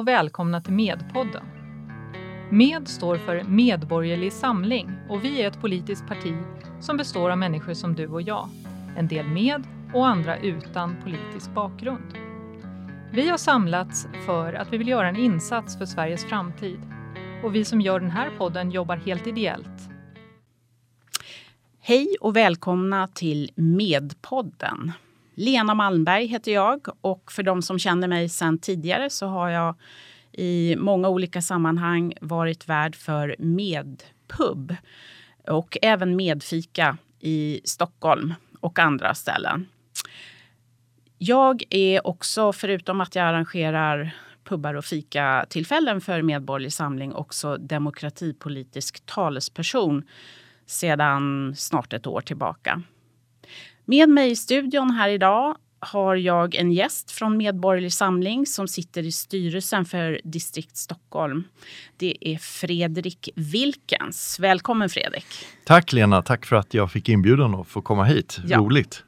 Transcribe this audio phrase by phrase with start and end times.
[0.00, 1.44] Hej och välkomna till Medpodden.
[2.50, 6.34] Med står för Medborgerlig Samling och vi är ett politiskt parti
[6.80, 8.48] som består av människor som du och jag.
[8.96, 9.62] En del med
[9.94, 12.14] och andra utan politisk bakgrund.
[13.12, 16.80] Vi har samlats för att vi vill göra en insats för Sveriges framtid.
[17.44, 19.90] Och vi som gör den här podden jobbar helt ideellt.
[21.80, 24.92] Hej och välkomna till Medpodden.
[25.40, 29.74] Lena Malmberg heter jag och för de som känner mig sedan tidigare så har jag
[30.32, 34.76] i många olika sammanhang varit värd för Medpub
[35.48, 39.66] och även Medfika i Stockholm och andra ställen.
[41.18, 49.06] Jag är också, förutom att jag arrangerar pubbar och fika-tillfällen för Medborgerlig Samling, också demokratipolitisk
[49.06, 50.02] talesperson
[50.66, 52.82] sedan snart ett år tillbaka.
[53.90, 59.02] Med mig i studion här idag har jag en gäst från Medborgerlig Samling som sitter
[59.02, 61.44] i styrelsen för Distrikt Stockholm.
[61.96, 64.40] Det är Fredrik Wilkens.
[64.40, 65.24] Välkommen Fredrik!
[65.64, 68.40] Tack Lena, tack för att jag fick inbjudan att få komma hit.
[68.46, 68.58] Ja.
[68.58, 69.04] Roligt!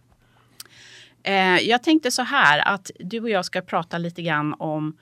[1.23, 4.97] Eh, jag tänkte så här att du och jag ska prata lite grann om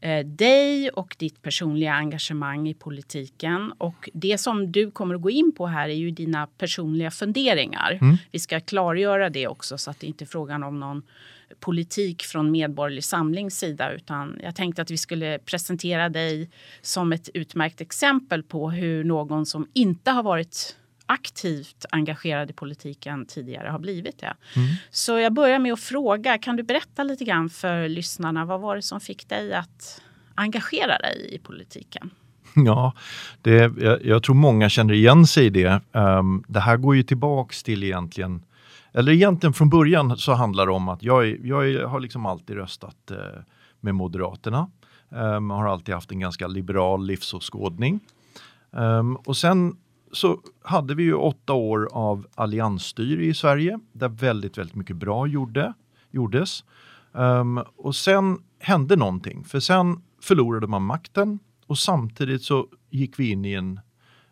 [0.00, 3.72] Eh, dig och ditt personliga engagemang i politiken.
[3.78, 7.98] Och det som du kommer att gå in på här är ju dina personliga funderingar.
[8.02, 8.16] Mm.
[8.30, 11.02] Vi ska klargöra det också så att det inte är frågan om någon
[11.60, 16.50] politik från Medborgerlig Samlings sida utan jag tänkte att vi skulle presentera dig
[16.80, 23.26] som ett utmärkt exempel på hur någon som inte har varit aktivt engagerad i politiken
[23.26, 24.36] tidigare har blivit det.
[24.56, 24.68] Mm.
[24.90, 28.76] Så jag börjar med att fråga, kan du berätta lite grann för lyssnarna, vad var
[28.76, 30.02] det som fick dig att
[30.34, 32.10] engagera dig i politiken?
[32.66, 32.92] Ja,
[33.42, 35.80] det, jag, jag tror många känner igen sig i det.
[35.92, 38.42] Um, det här går ju tillbaks till egentligen,
[38.92, 43.10] eller egentligen från början så handlar det om att jag, jag har liksom alltid röstat
[43.10, 43.16] uh,
[43.80, 44.70] med Moderaterna.
[45.08, 48.00] Um, har alltid haft en ganska liberal livsåskådning.
[48.70, 49.76] Um, och sen
[50.14, 55.26] så hade vi ju åtta år av alliansstyre i Sverige där väldigt, väldigt mycket bra
[55.26, 55.72] gjorde,
[56.10, 56.64] gjordes.
[57.12, 63.30] Um, och sen hände någonting, för sen förlorade man makten och samtidigt så gick vi
[63.30, 63.80] in i en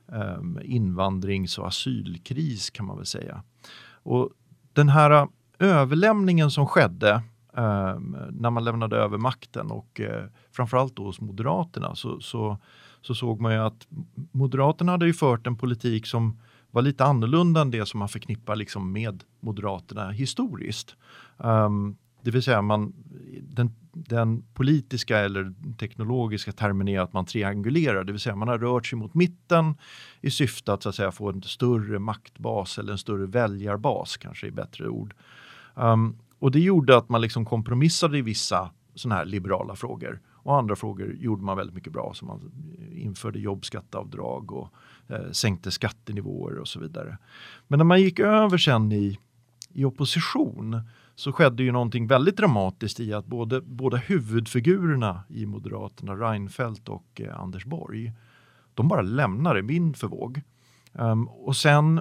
[0.06, 3.42] um, invandrings och asylkris kan man väl säga.
[4.02, 4.30] Och
[4.72, 5.28] den här
[5.58, 7.22] överlämningen som skedde
[7.56, 12.58] Ehm, när man lämnade över makten och uh, framförallt då hos Moderaterna så, så
[13.02, 13.86] så såg man ju att
[14.32, 16.40] Moderaterna hade ju fört en politik som
[16.70, 20.96] var lite annorlunda än det som man förknippar liksom med Moderaterna historiskt.
[21.36, 22.92] Um, det vill säga man,
[23.42, 28.58] den, den, politiska eller teknologiska termen är att man triangulerar, det vill säga man har
[28.58, 29.74] rört sig mot mitten
[30.20, 34.46] i syfte att, så att säga, få en större maktbas eller en större väljarbas, kanske
[34.46, 35.14] är bättre ord.
[35.74, 40.20] Um, och det gjorde att man liksom kompromissade i vissa sådana här liberala frågor.
[40.32, 44.68] Och andra frågor gjorde man väldigt mycket bra som man eh, införde jobbskatteavdrag och
[45.08, 47.18] eh, sänkte skattenivåer och så vidare.
[47.68, 49.18] Men när man gick över sen i,
[49.72, 50.80] i opposition
[51.14, 57.20] så skedde ju någonting väldigt dramatiskt i att både, båda huvudfigurerna i Moderaterna, Reinfeldt och
[57.20, 58.12] eh, Anders Borg,
[58.74, 60.40] de bara lämnade vind för våg.
[60.92, 62.00] Um, ehm, och sen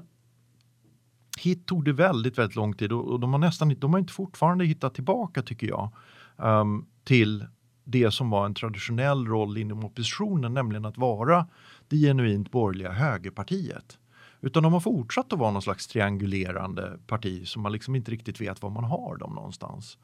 [1.41, 4.13] hit tog det väldigt, väldigt lång tid och, och de har nästan de har inte
[4.13, 5.89] fortfarande hittat tillbaka tycker jag
[6.37, 7.45] um, till
[7.83, 11.47] det som var en traditionell roll inom oppositionen, nämligen att vara
[11.87, 13.97] det genuint borgerliga högerpartiet.
[14.41, 18.41] Utan de har fortsatt att vara någon slags triangulerande parti som man liksom inte riktigt
[18.41, 19.97] vet var man har dem någonstans.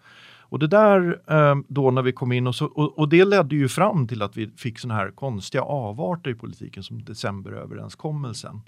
[0.49, 3.55] Och det där ehm, då när vi kom in och, så, och, och, det ledde
[3.55, 8.61] ju fram till att vi fick såna här konstiga avarter i politiken som decemberöverenskommelsen.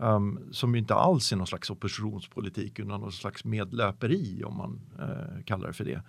[0.00, 5.42] Um, som inte alls är någon slags oppositionspolitik utan någon slags medlöperi om man uh,
[5.44, 6.02] kallar det för det.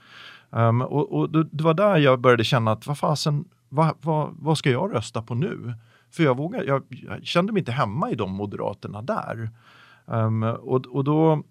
[0.49, 4.35] Um, och, och det, det, var där jag började känna att vad fasen, vad, vad,
[4.39, 5.73] vad ska jag rösta på nu?
[6.11, 9.49] För jag, vågar, jag, jag kände mig inte hemma i de moderaterna där.
[10.05, 11.43] Um, och, och då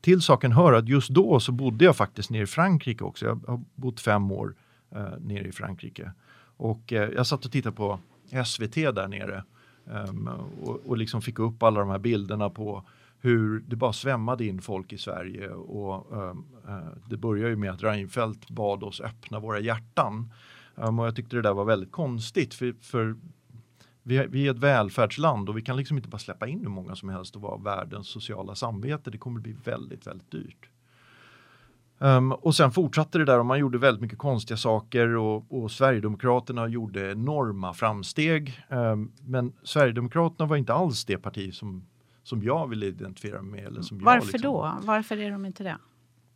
[0.00, 3.26] till saken hör att just då så bodde jag faktiskt nere i Frankrike också.
[3.26, 4.54] Jag har bott fem år
[4.96, 6.12] uh, nere i Frankrike.
[6.56, 7.98] Och uh, jag satt och tittade på
[8.44, 9.44] SVT där nere
[9.92, 10.28] um,
[10.62, 12.84] och, och liksom fick upp alla de här bilderna på
[13.20, 16.78] hur det bara svämmade in folk i Sverige och um, uh,
[17.08, 20.32] det började ju med att Reinfeldt bad oss öppna våra hjärtan.
[20.74, 23.16] Um, och jag tyckte det där var väldigt konstigt för, för
[24.02, 26.96] vi, vi, är ett välfärdsland och vi kan liksom inte bara släppa in hur många
[26.96, 29.10] som helst och vara världens sociala samvete.
[29.10, 30.68] Det kommer bli väldigt, väldigt dyrt.
[32.02, 35.70] Um, och sen fortsatte det där och man gjorde väldigt mycket konstiga saker och, och
[35.70, 38.64] Sverigedemokraterna gjorde enorma framsteg.
[38.68, 41.86] Um, men Sverigedemokraterna var inte alls det parti som
[42.22, 43.70] som jag vill identifiera mig med.
[43.70, 44.52] Eller som Varför jag, liksom.
[44.52, 44.78] då?
[44.82, 45.78] Varför är de inte det?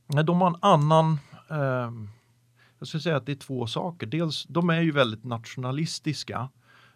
[0.07, 1.19] Nej, de har en annan...
[1.51, 1.93] Eh,
[2.79, 4.07] jag skulle säga att det är två saker.
[4.07, 6.49] Dels, de är ju väldigt nationalistiska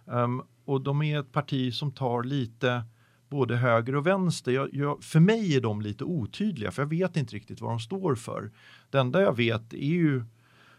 [0.04, 2.84] um, och de är ett parti som tar lite
[3.30, 4.52] både höger och vänster.
[4.52, 7.80] Jag, jag, för mig är de lite otydliga för jag vet inte riktigt vad de
[7.80, 8.50] står för.
[8.90, 10.24] Det enda jag vet är ju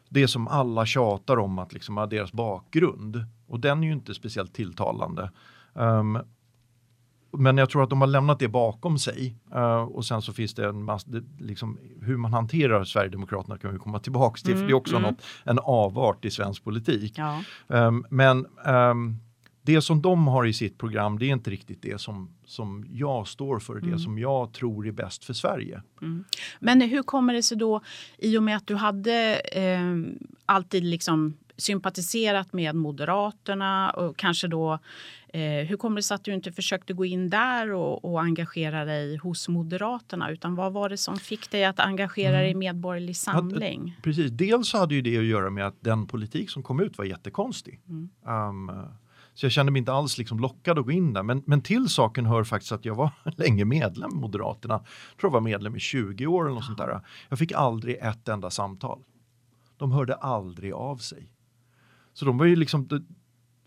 [0.10, 4.54] det som alla tjatar om att liksom deras bakgrund och den är ju inte speciellt
[4.54, 5.32] tilltalande.
[5.74, 6.20] Um,
[7.34, 10.54] men jag tror att de har lämnat det bakom sig uh, och sen så finns
[10.54, 14.62] det en massa, det, liksom, hur man hanterar Sverigedemokraterna kan vi komma tillbaks till, mm,
[14.62, 15.10] för det är också mm.
[15.10, 17.14] något, en avart i svensk politik.
[17.18, 17.42] Ja.
[17.68, 19.20] Um, men um,
[19.62, 23.28] det som de har i sitt program, det är inte riktigt det som, som jag
[23.28, 23.92] står för, mm.
[23.92, 25.82] det som jag tror är bäst för Sverige.
[26.02, 26.24] Mm.
[26.60, 27.82] Men hur kommer det sig då,
[28.18, 29.96] i och med att du hade eh,
[30.46, 34.80] alltid liksom sympatiserat med Moderaterna och kanske då
[35.34, 38.86] eh, hur kommer det sig att du inte försökte gå in där och, och, engagera
[38.86, 42.60] dig hos Moderaterna utan vad var det som fick dig att engagera dig i mm.
[42.60, 43.96] Medborgerlig Samling?
[43.98, 46.98] Att, precis, dels hade ju det att göra med att den politik som kom ut
[46.98, 47.80] var jättekonstig.
[47.88, 48.10] Mm.
[48.26, 48.72] Um,
[49.34, 51.24] så jag kände mig inte alls liksom lockad att gå in där.
[51.24, 54.74] Men, men till saken hör faktiskt att jag var länge medlem i Moderaterna.
[54.74, 57.02] Jag tror jag var medlem i 20 år eller något sånt där.
[57.30, 59.04] Jag fick aldrig ett enda samtal.
[59.78, 61.32] De hörde aldrig av sig.
[62.14, 63.06] Så de var ju liksom,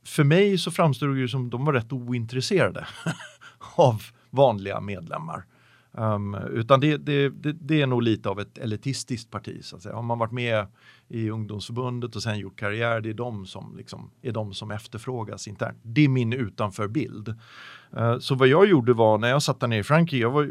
[0.05, 2.87] för mig så framstod det ju som de var rätt ointresserade
[3.77, 5.47] av vanliga medlemmar.
[5.93, 9.65] Um, utan det, det, det, det, är nog lite av ett elitistiskt parti.
[9.65, 9.95] Så att säga.
[9.95, 10.67] Har man varit med
[11.09, 15.49] i ungdomsförbundet och sen gjort karriär, det är de som, liksom, är de som efterfrågas
[15.49, 15.79] internt.
[15.83, 17.35] Det är min utanförbild.
[17.97, 20.49] Uh, så vad jag gjorde var, när jag satt där nere i Frankrike, jag var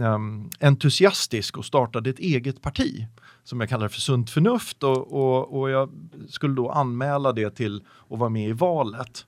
[0.00, 3.06] um, entusiastisk och startade ett eget parti
[3.44, 5.90] som jag kallar för Sunt förnuft och, och, och jag
[6.28, 9.26] skulle då anmäla det till att vara med i valet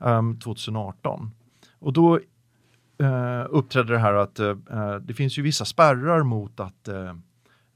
[0.00, 1.30] ehm, um, 2018.
[1.78, 2.16] Och då
[3.02, 4.56] uh, uppträdde det här att uh,
[5.00, 6.88] det finns ju vissa spärrar mot att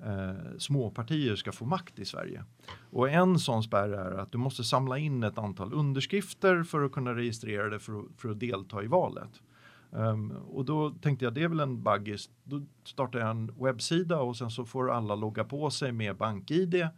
[0.05, 2.45] eh, småpartier ska få makt i Sverige.
[2.91, 6.93] Och en sån spärr är att du måste samla in ett antal underskrifter för att
[6.93, 9.43] kunna registrera dig för, för att delta i valet.
[9.91, 12.31] Um, och då tänkte jag det är väl en baggis.
[12.45, 16.89] Då startar jag en webbsida och sen så får alla logga på sig med BankID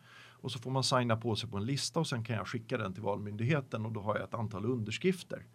[0.43, 2.79] och så får man signa på sig på en lista och sen kan jag skicka
[2.79, 5.47] den till Valmyndigheten och då har jag ett antal underskrifter.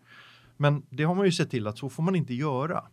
[0.58, 2.84] Men det har man ju sett till att så får man inte göra.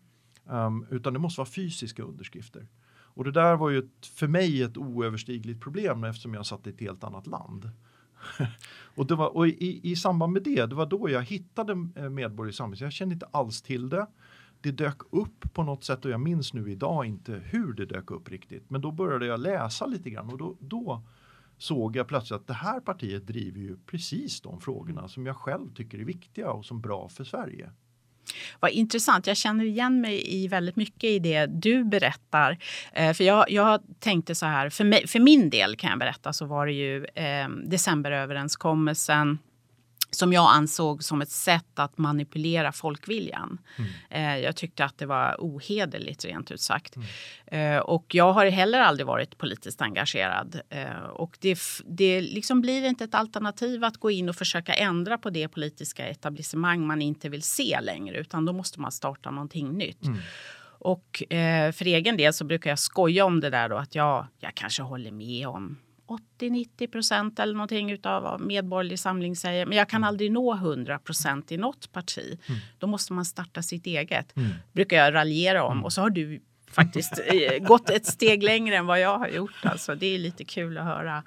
[0.45, 2.67] Um, utan det måste vara fysiska underskrifter.
[3.15, 6.71] Och det där var ju ett, för mig ett oöverstigligt problem eftersom jag satt i
[6.71, 7.71] ett helt annat land.
[8.95, 12.11] och det var, och i, i samband med det, det var då jag hittade eh,
[12.11, 12.81] Medborgerlig samling.
[12.81, 14.07] Jag kände inte alls till det.
[14.61, 18.11] Det dök upp på något sätt och jag minns nu idag inte hur det dök
[18.11, 18.71] upp riktigt.
[18.71, 21.03] Men då började jag läsa lite grann och då, då
[21.59, 25.75] såg jag plötsligt att det här partiet driver ju precis de frågorna som jag själv
[25.75, 27.71] tycker är viktiga och som bra för Sverige.
[28.61, 29.27] Vad intressant.
[29.27, 32.59] Jag känner igen mig i väldigt mycket i det du berättar.
[32.93, 36.33] Eh, för jag, jag tänkte så här, för, mig, för min del kan jag berätta
[36.33, 39.39] så var det ju eh, decemberöverenskommelsen
[40.15, 43.59] som jag ansåg som ett sätt att manipulera folkviljan.
[43.77, 43.91] Mm.
[44.11, 46.97] Eh, jag tyckte att det var ohederligt rent ut sagt.
[46.97, 47.77] Mm.
[47.77, 50.61] Eh, och jag har heller aldrig varit politiskt engagerad.
[50.71, 55.19] Eh, och det, det liksom blir inte ett alternativ att gå in och försöka ändra
[55.19, 59.79] på det politiska etablissemang man inte vill se längre utan då måste man starta någonting
[59.79, 60.05] nytt.
[60.05, 60.19] Mm.
[60.79, 61.23] Och
[61.75, 64.83] för egen del så brukar jag skoja om det där då att jag, jag kanske
[64.83, 65.77] håller med om
[66.39, 69.67] 80-90 procent eller någonting utav vad Medborgerlig Samling säger.
[69.67, 70.09] Men jag kan mm.
[70.09, 72.39] aldrig nå 100 procent i något parti.
[72.47, 72.61] Mm.
[72.79, 74.37] Då måste man starta sitt eget.
[74.37, 74.51] Mm.
[74.73, 75.73] brukar jag raljera om.
[75.73, 75.85] Mm.
[75.85, 76.41] Och så har du
[76.75, 79.55] faktiskt eh, gått ett steg längre än vad jag har gjort.
[79.63, 81.23] Alltså, det är lite kul att höra.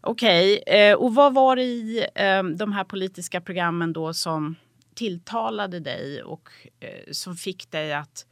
[0.00, 0.78] Okej, okay.
[0.78, 4.56] eh, och vad var det i eh, de här politiska programmen då som
[4.94, 6.48] tilltalade dig och
[6.80, 8.26] eh, som fick dig att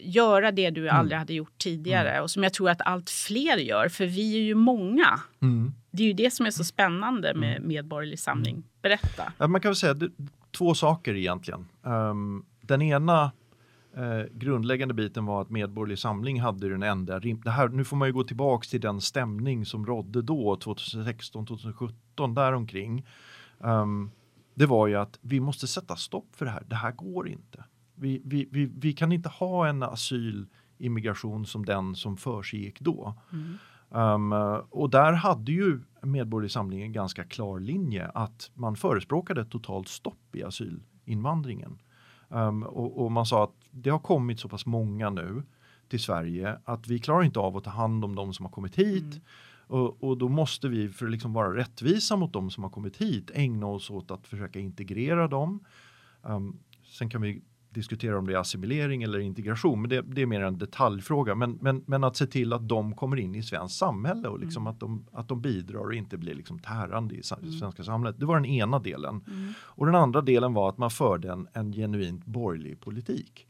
[0.00, 0.96] göra det du mm.
[0.96, 2.22] aldrig hade gjort tidigare mm.
[2.22, 5.20] och som jag tror att allt fler gör, för vi är ju många.
[5.42, 5.74] Mm.
[5.90, 7.68] Det är ju det som är så spännande med mm.
[7.68, 8.62] Medborgerlig Samling.
[8.82, 9.48] Berätta.
[9.48, 9.94] Man kan väl säga
[10.50, 11.66] två saker egentligen.
[11.82, 13.32] Um, den ena
[13.96, 18.08] eh, grundläggande biten var att Medborgerlig Samling hade den enda det här, Nu får man
[18.08, 23.06] ju gå tillbaks till den stämning som rådde då, 2016, 2017, däromkring.
[23.58, 24.10] Um,
[24.54, 26.62] det var ju att vi måste sätta stopp för det här.
[26.66, 27.64] Det här går inte.
[28.00, 33.14] Vi, vi, vi, vi kan inte ha en asylimmigration som den som försiggick då.
[33.32, 33.58] Mm.
[33.92, 34.32] Um,
[34.70, 39.88] och där hade ju Medborgerlig Samling en ganska klar linje att man förespråkade ett totalt
[39.88, 41.78] stopp i asylinvandringen.
[42.28, 45.42] Um, och, och, man sa att det har kommit så pass många nu
[45.88, 48.76] till Sverige att vi klarar inte av att ta hand om de som har kommit
[48.76, 49.02] hit.
[49.02, 49.22] Mm.
[49.66, 52.96] Och, och, då måste vi, för att liksom vara rättvisa mot de som har kommit
[52.96, 55.64] hit, ägna oss åt att försöka integrera dem.
[56.22, 60.26] Um, sen kan vi diskutera om det är assimilering eller integration, men det, det är
[60.26, 61.34] mer en detaljfråga.
[61.34, 64.62] Men, men, men, att se till att de kommer in i svenskt samhälle och liksom
[64.62, 64.72] mm.
[64.72, 67.52] att, de, att de bidrar och inte blir liksom tärande i mm.
[67.52, 68.20] svenska samhället.
[68.20, 69.24] Det var den ena delen.
[69.26, 69.54] Mm.
[69.60, 73.46] Och den andra delen var att man förde en, en genuint borgerlig politik.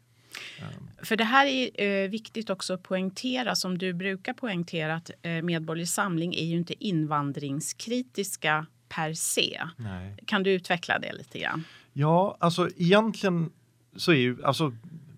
[0.59, 0.89] Ehm.
[1.03, 5.43] För det här är eh, viktigt också att poängtera, som du brukar poängtera, att eh,
[5.43, 9.61] Medborgerlig Samling är ju inte invandringskritiska per se.
[9.77, 10.17] Nej.
[10.27, 11.65] Kan du utveckla det lite grann?
[11.93, 13.51] Ja, alltså egentligen
[13.97, 14.73] så är ju, alltså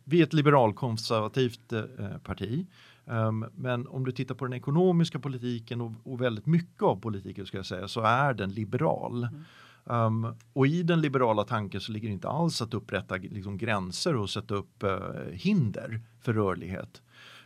[0.05, 1.83] vi är ett liberalkonservativt eh,
[2.23, 2.67] parti.
[3.05, 7.47] Um, men om du tittar på den ekonomiska politiken och, och, väldigt mycket av politiken
[7.47, 9.25] ska jag säga så är den liberal.
[9.25, 10.25] Mm.
[10.25, 14.31] Um, och i den liberala tanken så ligger inte alls att upprätta liksom, gränser och
[14.31, 17.02] sätta upp uh, hinder för rörlighet.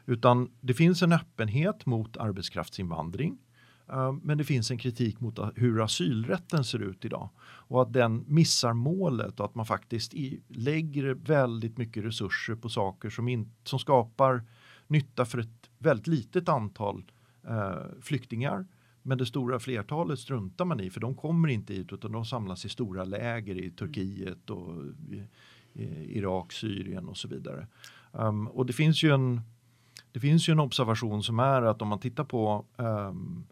[0.07, 3.39] Utan det finns en öppenhet mot arbetskraftsinvandring.
[3.89, 8.25] Eh, men det finns en kritik mot hur asylrätten ser ut idag och att den
[8.27, 10.15] missar målet och att man faktiskt
[10.49, 14.45] lägger väldigt mycket resurser på saker som, in, som skapar
[14.87, 17.05] nytta för ett väldigt litet antal
[17.49, 18.67] eh, flyktingar
[19.07, 22.65] men det stora flertalet struntar man i för de kommer inte hit utan de samlas
[22.65, 25.23] i stora läger i Turkiet och i,
[25.83, 27.67] i Irak, Syrien och så vidare.
[28.13, 29.41] Um, och det finns ju en
[30.13, 33.47] det finns ju en observation som är att om man tittar på um,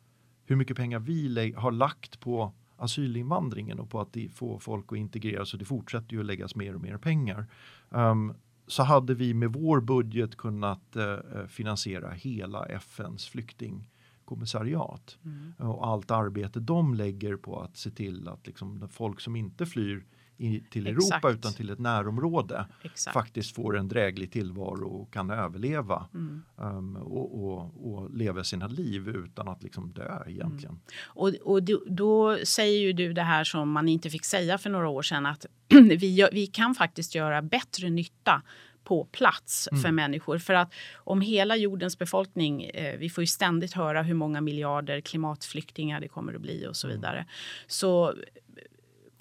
[0.47, 5.53] hur mycket pengar vi har lagt på asylinvandringen och på att få folk att integreras
[5.53, 7.47] och det fortsätter ju att läggas mer och mer pengar.
[7.89, 8.35] Um,
[8.67, 13.91] så hade vi med vår budget kunnat uh, finansiera hela FNs flykting
[14.25, 15.53] kommissariat mm.
[15.59, 20.05] och allt arbete de lägger på att se till att liksom folk som inte flyr
[20.37, 21.13] i, till Exakt.
[21.13, 23.15] Europa utan till ett närområde Exakt.
[23.15, 26.43] faktiskt får en dräglig tillvaro och kan överleva mm.
[26.57, 30.75] um, och, och, och, leva sina liv utan att liksom dö egentligen.
[30.75, 30.81] Mm.
[31.05, 34.71] Och, och då, då, säger ju du det här som man inte fick säga för
[34.71, 38.43] några år sedan att vi, vi kan faktiskt göra bättre nytta
[38.85, 39.83] på plats mm.
[39.83, 40.39] för människor.
[40.39, 45.01] För att om hela jordens befolkning, eh, vi får ju ständigt höra hur många miljarder
[45.01, 46.97] klimatflyktingar det kommer att bli och så mm.
[46.97, 47.27] vidare.
[47.67, 48.15] Så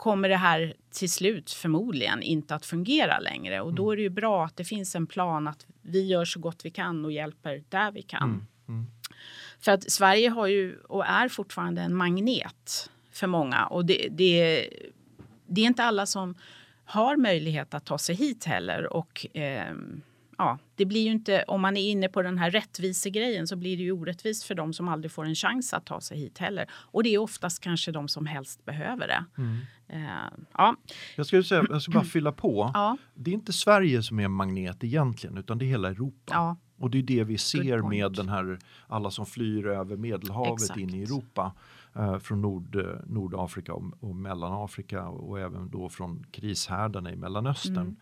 [0.04, 3.62] kommer det här till slut förmodligen inte att fungera längre.
[3.62, 3.92] Och då mm.
[3.92, 6.72] är det ju bra att det finns en plan att vi gör så gott vi
[6.72, 8.24] kan och hjälper där vi kan.
[8.24, 8.46] Mm.
[8.68, 8.86] Mm.
[9.60, 14.70] För att Sverige har ju och är fortfarande en magnet för många och det, det,
[15.48, 16.36] det är inte alla som
[16.86, 18.94] har möjlighet att ta sig hit heller.
[18.94, 19.76] Och, eh,
[20.38, 23.78] ja, det blir ju inte, om man är inne på den här rättvisegrejen så blir
[23.78, 26.66] det ju orättvist för dem som aldrig får en chans att ta sig hit heller.
[26.74, 29.26] Och det är oftast kanske de som helst behöver det.
[29.38, 29.58] Mm.
[29.94, 30.76] Uh, ja.
[31.16, 32.72] jag, ska säga, jag ska bara fylla på.
[32.74, 32.98] Ja.
[33.14, 36.34] Det är inte Sverige som är en magnet egentligen utan det är hela Europa.
[36.34, 36.58] Ja.
[36.78, 40.80] Och det är det vi ser med den här alla som flyr över Medelhavet Exakt.
[40.80, 41.54] in i Europa
[41.96, 47.96] eh, från Nord, eh, Nordafrika och, och Mellanafrika och även då från krishärdarna i Mellanöstern.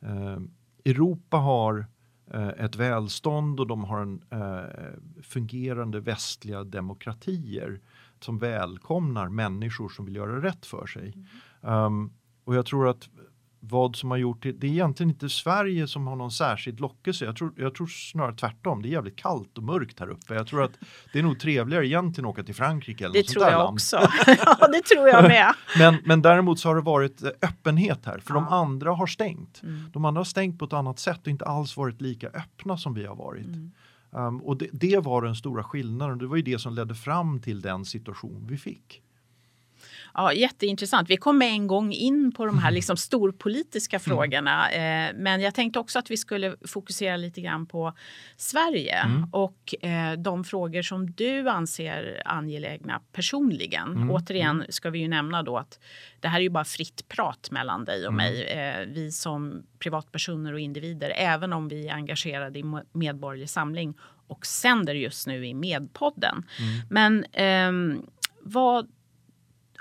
[0.00, 0.32] Mm.
[0.32, 0.38] Eh,
[0.86, 1.86] Europa har
[2.30, 7.80] eh, ett välstånd och de har en eh, fungerande västliga demokratier
[8.20, 11.14] som välkomnar människor som vill göra rätt för sig.
[11.62, 11.84] Mm.
[11.84, 12.12] Um,
[12.44, 13.08] och jag tror att
[13.68, 17.24] vad som har gjort det, det är egentligen inte Sverige som har någon särskild lockelse.
[17.24, 18.82] Jag tror, jag tror snarare tvärtom.
[18.82, 20.34] Det är jävligt kallt och mörkt här uppe.
[20.34, 20.72] Jag tror att
[21.12, 23.74] det är nog trevligare egentligen att åka till Frankrike eller Det tror jag land.
[23.74, 23.96] också.
[24.26, 25.54] ja, det tror jag med.
[25.78, 28.40] men, men däremot så har det varit eh, öppenhet här, för ja.
[28.40, 29.62] de andra har stängt.
[29.62, 29.90] Mm.
[29.92, 32.94] De andra har stängt på ett annat sätt och inte alls varit lika öppna som
[32.94, 33.46] vi har varit.
[33.46, 33.72] Mm.
[34.10, 36.18] Um, och det, det, var den stora skillnaden.
[36.18, 39.02] Det var ju det som ledde fram till den situation vi fick.
[40.18, 41.10] Ja, jätteintressant.
[41.10, 42.74] Vi kom en gång in på de här mm.
[42.74, 44.04] liksom storpolitiska mm.
[44.04, 44.68] frågorna.
[44.68, 45.16] Mm.
[45.16, 47.92] men jag tänkte också att vi skulle fokusera lite grann på
[48.36, 49.28] Sverige mm.
[49.32, 53.88] och eh, de frågor som du anser angelägna personligen.
[53.88, 54.10] Mm.
[54.10, 54.66] Återigen mm.
[54.68, 55.78] ska vi ju nämna då att
[56.20, 58.42] det här är ju bara fritt prat mellan dig och mig.
[58.42, 63.94] Eh, vi som privatpersoner och individer, även om vi är engagerade i Medborgerlig Samling
[64.26, 66.44] och sänder just nu i Medpodden.
[66.90, 68.00] Men eh,
[68.42, 68.88] vad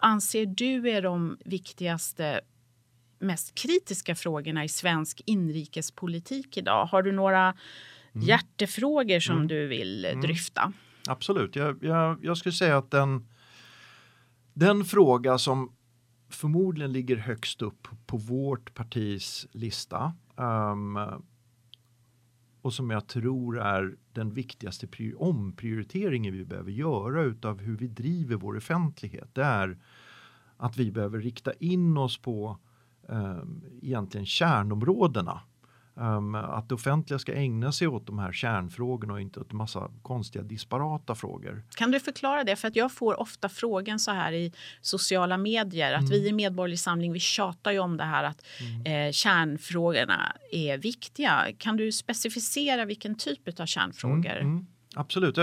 [0.05, 2.41] anser du är de viktigaste
[3.19, 6.85] mest kritiska frågorna i svensk inrikespolitik idag?
[6.85, 8.27] Har du några mm.
[8.27, 9.47] hjärtefrågor som mm.
[9.47, 10.21] du vill mm.
[10.21, 10.73] dryfta?
[11.07, 11.55] Absolut.
[11.55, 13.27] Jag, jag, jag skulle säga att den,
[14.53, 15.75] den fråga som
[16.29, 20.99] förmodligen ligger högst upp på vårt partis lista um,
[22.61, 28.35] och som jag tror är den viktigaste omprioriteringen vi behöver göra utav hur vi driver
[28.35, 29.29] vår offentlighet.
[29.35, 29.77] Det är
[30.57, 32.57] att vi behöver rikta in oss på
[33.09, 33.37] eh,
[33.81, 35.41] egentligen kärnområdena.
[35.97, 39.91] Um, att det offentliga ska ägna sig åt de här kärnfrågorna och inte åt massa
[40.01, 41.63] konstiga disparata frågor.
[41.75, 42.55] Kan du förklara det?
[42.55, 46.11] För att jag får ofta frågan så här i sociala medier att mm.
[46.11, 49.07] vi i Medborgerlig Samling vi tjatar ju om det här att mm.
[49.07, 51.47] eh, kärnfrågorna är viktiga.
[51.57, 54.37] Kan du specificera vilken typ av kärnfrågor?
[54.37, 54.67] Mm, mm.
[54.95, 55.37] Absolut.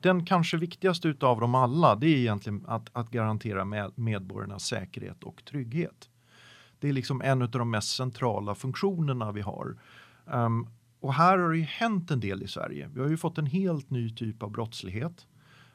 [0.00, 5.24] Den kanske viktigaste utav dem alla det är egentligen att, att garantera med, medborgarnas säkerhet
[5.24, 6.10] och trygghet.
[6.78, 9.76] Det är liksom en av de mest centrala funktionerna vi har.
[10.24, 10.68] Um,
[11.00, 12.90] och här har det ju hänt en del i Sverige.
[12.94, 15.26] Vi har ju fått en helt ny typ av brottslighet.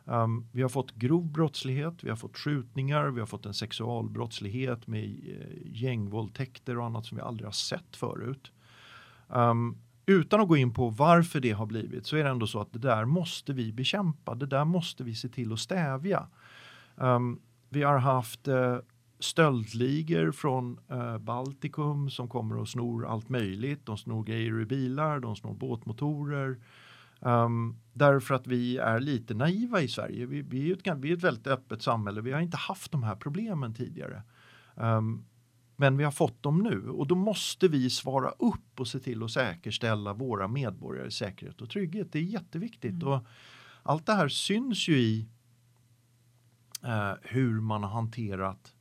[0.06, 4.88] Um, vi har fått grov brottslighet, vi har fått skjutningar, vi har fått en sexualbrottslighet
[4.88, 8.52] med eh, gängvåldtäkter och annat som vi aldrig har sett förut.
[9.28, 12.62] Um, utan att gå in på varför det har blivit så är det ändå så
[12.62, 14.36] att det där måste vi bekämpa.
[14.36, 16.28] Det där måste vi se till att stävja.
[16.96, 18.78] Um, vi har haft uh,
[19.20, 23.86] stöldligor från uh, Baltikum som kommer och snor allt möjligt.
[23.86, 26.60] De snor grejer i bilar, de snor båtmotorer.
[27.20, 30.26] Um, därför att vi är lite naiva i Sverige.
[30.26, 32.22] Vi, vi, är ett, vi är ett väldigt öppet samhälle.
[32.22, 34.24] Vi har inte haft de här problemen tidigare.
[34.76, 35.26] Um,
[35.82, 39.24] men vi har fått dem nu och då måste vi svara upp och se till
[39.24, 42.12] att säkerställa våra medborgares säkerhet och trygghet.
[42.12, 43.08] Det är jätteviktigt mm.
[43.08, 43.26] och
[43.84, 45.28] allt det här syns ju i
[46.84, 48.74] eh, hur man har hanterat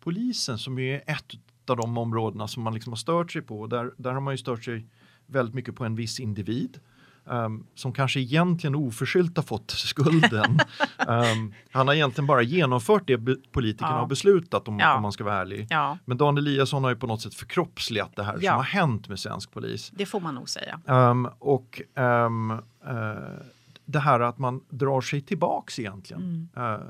[0.00, 3.66] polisen som är ett av de områdena som man liksom har stört sig på.
[3.66, 4.86] Där, där har man ju stört sig
[5.26, 6.80] väldigt mycket på en viss individ
[7.30, 10.60] um, som kanske egentligen oförskyllt har fått skulden.
[11.08, 13.18] um, han har egentligen bara genomfört det
[13.52, 13.98] politikerna ja.
[13.98, 14.96] har beslutat om, ja.
[14.96, 15.66] om man ska vara ärlig.
[15.70, 15.98] Ja.
[16.04, 19.18] Men Dan Eliasson har ju på något sätt förkroppsligat det här som har hänt med
[19.18, 19.92] svensk polis.
[19.94, 20.80] Det får man nog säga.
[20.86, 22.60] Um, och uh,
[23.84, 26.48] det här att man drar sig tillbaks egentligen.
[26.54, 26.72] Mm.
[26.72, 26.80] Uh,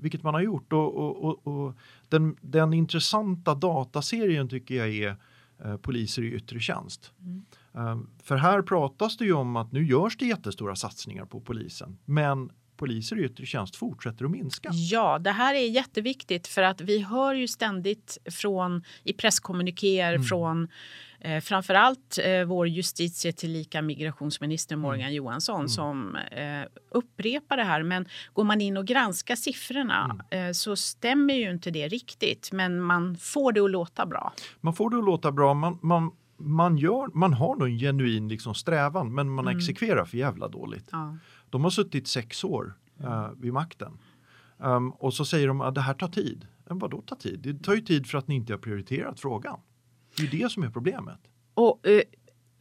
[0.00, 0.72] vilket man har gjort.
[0.72, 1.74] Och, och, och, och
[2.08, 5.16] den, den, intressanta dataserien tycker jag är
[5.64, 7.12] uh, Poliser i yttre tjänst.
[7.20, 7.44] Mm.
[7.74, 11.98] Ehm, för här pratas det ju om att nu görs det jättestora satsningar på polisen,
[12.04, 14.70] men poliser i yttre tjänst fortsätter att minska.
[14.72, 20.24] Ja, det här är jätteviktigt för att vi hör ju ständigt från i presskommunikéer mm.
[20.24, 20.68] från
[21.20, 25.14] eh, framförallt eh, vår justitie tillika migrationsminister Morgan mm.
[25.14, 25.68] Johansson mm.
[25.68, 27.82] som eh, upprepar det här.
[27.82, 30.48] Men går man in och granskar siffrorna mm.
[30.48, 32.52] eh, så stämmer ju inte det riktigt.
[32.52, 34.32] Men man får det att låta bra.
[34.60, 35.54] Man får det att låta bra.
[35.54, 36.10] Man, man
[36.42, 39.58] man, gör, man har nog en genuin liksom strävan men man mm.
[39.58, 40.88] exekverar för jävla dåligt.
[40.92, 41.16] Ja.
[41.50, 42.74] De har suttit sex år
[43.04, 43.98] uh, vid makten.
[44.58, 46.46] Um, och så säger de att det här tar tid.
[46.68, 47.40] Men vadå tar tid?
[47.40, 49.60] Det tar ju tid för att ni inte har prioriterat frågan.
[50.16, 51.18] Det är det som är problemet.
[51.54, 52.00] Och uh,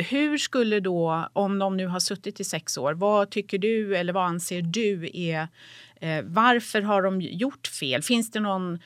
[0.10, 4.14] hur skulle då, om de nu har suttit i sex år, vad tycker du eller
[4.14, 8.02] vad anser du är uh, varför har de gjort fel?
[8.02, 8.80] Finns det någon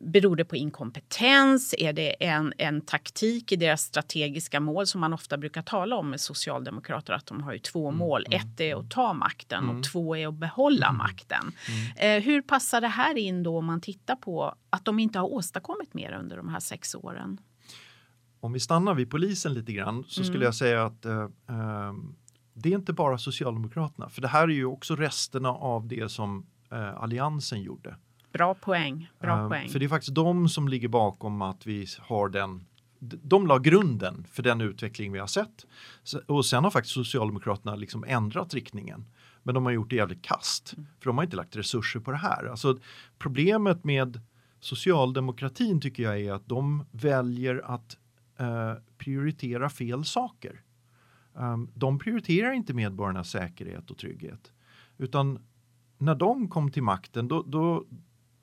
[0.00, 1.74] Beror det på inkompetens?
[1.78, 6.10] Är det en, en taktik i deras strategiska mål som man ofta brukar tala om
[6.10, 8.26] med socialdemokrater att de har ju två mm, mål.
[8.26, 9.76] Mm, Ett är att ta makten mm.
[9.76, 10.98] och två är att behålla mm.
[10.98, 11.52] makten.
[11.96, 12.18] Mm.
[12.18, 15.32] Eh, hur passar det här in då om man tittar på att de inte har
[15.32, 17.40] åstadkommit mer under de här sex åren?
[18.40, 20.44] Om vi stannar vid polisen lite grann så skulle mm.
[20.44, 21.92] jag säga att eh, eh,
[22.54, 26.46] det är inte bara Socialdemokraterna, för det här är ju också resterna av det som
[26.72, 27.96] eh, Alliansen gjorde.
[28.32, 29.10] Bra poäng.
[29.18, 29.68] Bra uh, poäng.
[29.68, 32.64] För det är faktiskt de som ligger bakom att vi har den
[33.02, 35.66] de la grunden för den utveckling vi har sett.
[36.26, 39.06] Och sen har faktiskt Socialdemokraterna liksom ändrat riktningen.
[39.42, 40.72] Men de har gjort det jävligt kast.
[40.72, 40.86] Mm.
[40.98, 42.44] För de har inte lagt resurser på det här.
[42.44, 42.78] Alltså,
[43.18, 44.20] problemet med
[44.60, 47.96] socialdemokratin tycker jag är att de väljer att
[48.40, 50.62] uh, prioritera fel saker.
[51.32, 54.52] Um, de prioriterar inte medborgarnas säkerhet och trygghet.
[54.98, 55.38] Utan
[55.98, 57.84] när de kom till makten då, då,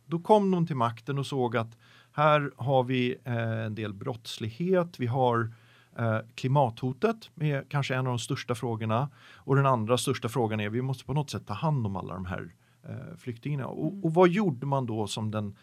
[0.08, 1.78] då kom de till makten och såg att
[2.12, 5.54] här har vi eh, en del brottslighet, vi har
[5.98, 10.70] eh, klimathotet med kanske en av de största frågorna och den andra största frågan är
[10.70, 13.68] vi måste på något sätt ta hand om alla de här eh, flyktingarna.
[13.68, 14.04] Och, mm.
[14.04, 15.56] och, vad gjorde man då som den,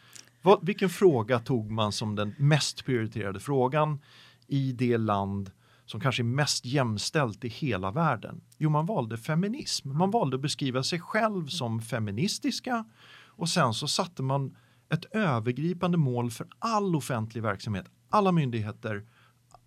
[0.43, 4.01] vad, vilken fråga tog man som den mest prioriterade frågan
[4.47, 5.51] i det land
[5.87, 8.41] som kanske är mest jämställt i hela världen?
[8.59, 9.99] Jo, man valde feminism.
[9.99, 12.85] Man valde att beskriva sig själv som feministiska
[13.37, 14.57] och sen så satte man
[14.93, 19.07] ett övergripande mål för all offentlig verksamhet, alla myndigheter,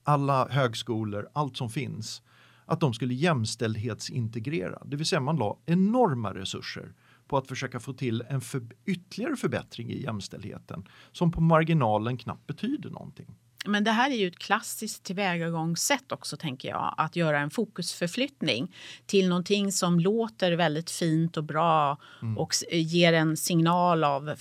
[0.03, 2.21] alla högskolor, allt som finns.
[2.65, 6.93] Att de skulle jämställdhetsintegrera, det vill säga man la enorma resurser
[7.27, 12.47] på att försöka få till en för, ytterligare förbättring i jämställdheten som på marginalen knappt
[12.47, 13.35] betyder någonting.
[13.67, 16.93] Men det här är ju ett klassiskt tillvägagångssätt också, tänker jag.
[16.97, 18.75] Att göra en fokusförflyttning
[19.05, 22.37] till någonting som låter väldigt fint och bra mm.
[22.37, 24.35] och ger en signal av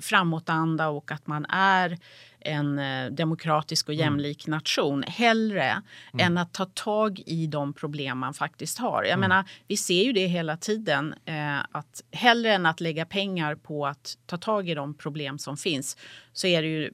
[0.00, 1.98] framåtanda och att man är
[2.40, 4.04] en eh, demokratisk och mm.
[4.04, 4.56] jämlik mm.
[4.56, 6.26] nation hellre mm.
[6.26, 9.02] än att ta tag i de problem man faktiskt har.
[9.02, 9.20] Jag mm.
[9.20, 11.14] menar, vi ser ju det hela tiden.
[11.24, 15.56] Eh, att hellre än att lägga pengar på att ta tag i de problem som
[15.56, 15.96] finns
[16.32, 16.90] så är det ju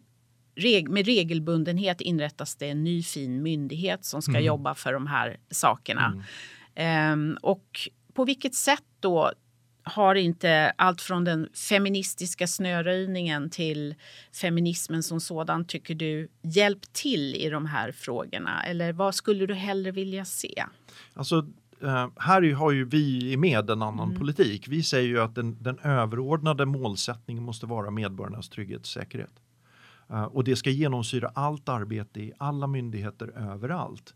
[0.88, 4.45] med regelbundenhet inrättas det en ny fin myndighet som ska mm.
[4.45, 6.23] jobba för de här sakerna.
[6.75, 7.12] Mm.
[7.12, 9.33] Um, och på vilket sätt då
[9.83, 13.95] har inte allt från den feministiska snöröjningen till
[14.40, 18.62] feminismen som sådan, tycker du, hjälpt till i de här frågorna?
[18.62, 20.64] Eller vad skulle du hellre vilja se?
[21.14, 21.47] Alltså,
[21.83, 24.19] eh, här har ju vi med en annan mm.
[24.19, 24.69] politik.
[24.69, 29.33] Vi säger ju att den, den överordnade målsättningen måste vara medborgarnas trygghet och säkerhet.
[30.11, 34.14] Uh, och det ska genomsyra allt arbete i alla myndigheter överallt.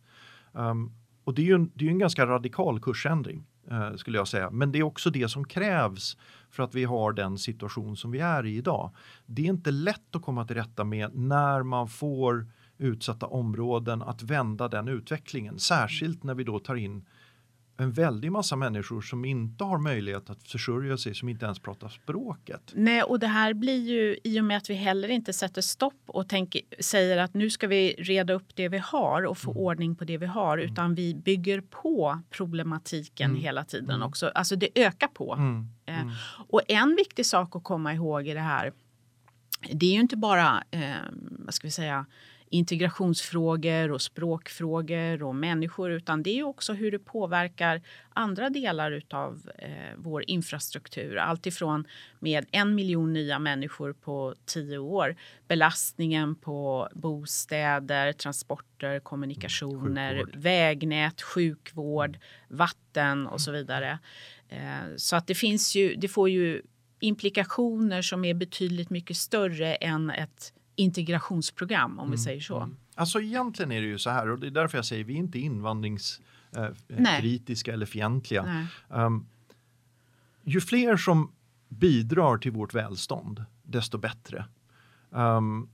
[0.53, 0.93] Um,
[1.25, 3.45] och det är ju en, det är en ganska radikal kursändring.
[3.71, 4.51] Eh, skulle jag säga.
[4.51, 6.17] Men det är också det som krävs
[6.51, 8.91] för att vi har den situation som vi är i idag.
[9.27, 12.47] Det är inte lätt att komma till rätta med när man får
[12.79, 15.59] utsatta områden att vända den utvecklingen.
[15.59, 17.07] Särskilt när vi då tar in
[17.81, 21.89] en väldig massa människor som inte har möjlighet att försörja sig, som inte ens pratar
[21.89, 22.73] språket.
[22.75, 26.03] Nej, och det här blir ju i och med att vi heller inte sätter stopp
[26.07, 29.63] och tänker, säger att nu ska vi reda upp det vi har och få mm.
[29.63, 30.73] ordning på det vi har, mm.
[30.73, 33.43] utan vi bygger på problematiken mm.
[33.43, 34.09] hela tiden mm.
[34.09, 34.31] också.
[34.35, 35.35] Alltså det ökar på.
[35.35, 35.69] Mm.
[35.87, 36.15] Eh, mm.
[36.49, 38.73] och en viktig sak att komma ihåg i det här,
[39.73, 40.95] det är ju inte bara, eh,
[41.39, 42.07] vad ska vi säga,
[42.51, 49.51] integrationsfrågor och språkfrågor och människor utan det är också hur det påverkar andra delar av
[49.59, 51.17] eh, vår infrastruktur.
[51.17, 51.85] Alltifrån
[52.19, 55.17] med en miljon nya människor på tio år,
[55.49, 60.43] belastningen på bostäder, transporter, kommunikationer, sjukvård.
[60.43, 63.99] vägnät, sjukvård, vatten och så vidare.
[64.49, 66.63] Eh, så att det finns ju, det får ju
[67.01, 72.11] implikationer som är betydligt mycket större än ett integrationsprogram om mm.
[72.11, 72.57] vi säger så.
[72.57, 72.77] Mm.
[72.95, 75.19] Alltså egentligen är det ju så här och det är därför jag säger vi är
[75.19, 78.67] inte invandringskritiska eh, eller fientliga.
[78.89, 79.27] Um,
[80.43, 81.33] ju fler som
[81.69, 84.45] bidrar till vårt välstånd, desto bättre.
[85.11, 85.69] Um,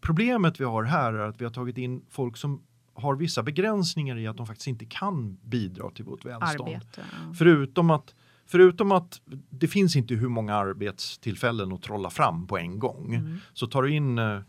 [0.00, 2.62] problemet vi har här är att vi har tagit in folk som
[2.94, 6.68] har vissa begränsningar i att de faktiskt inte kan bidra till vårt välstånd.
[6.68, 7.02] Arbete, ja.
[7.38, 8.14] Förutom att
[8.46, 13.14] Förutom att det finns inte hur många arbetstillfällen att trolla fram på en gång.
[13.14, 13.38] Mm.
[13.52, 14.40] Så tar du in, eh,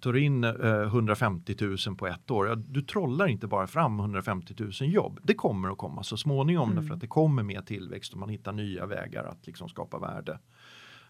[0.00, 4.00] tar du in eh, 150 000 på ett år, ja, du trollar inte bara fram
[4.00, 5.20] 150 000 jobb.
[5.22, 6.82] Det kommer att komma så småningom mm.
[6.82, 10.38] därför att det kommer mer tillväxt och man hittar nya vägar att liksom skapa värde.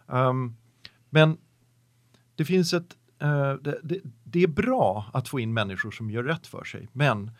[0.06, 0.56] Um,
[1.10, 1.36] men
[2.34, 6.22] det finns ett Uh, det, det, det, är bra att få in människor som gör
[6.22, 7.30] rätt för sig, men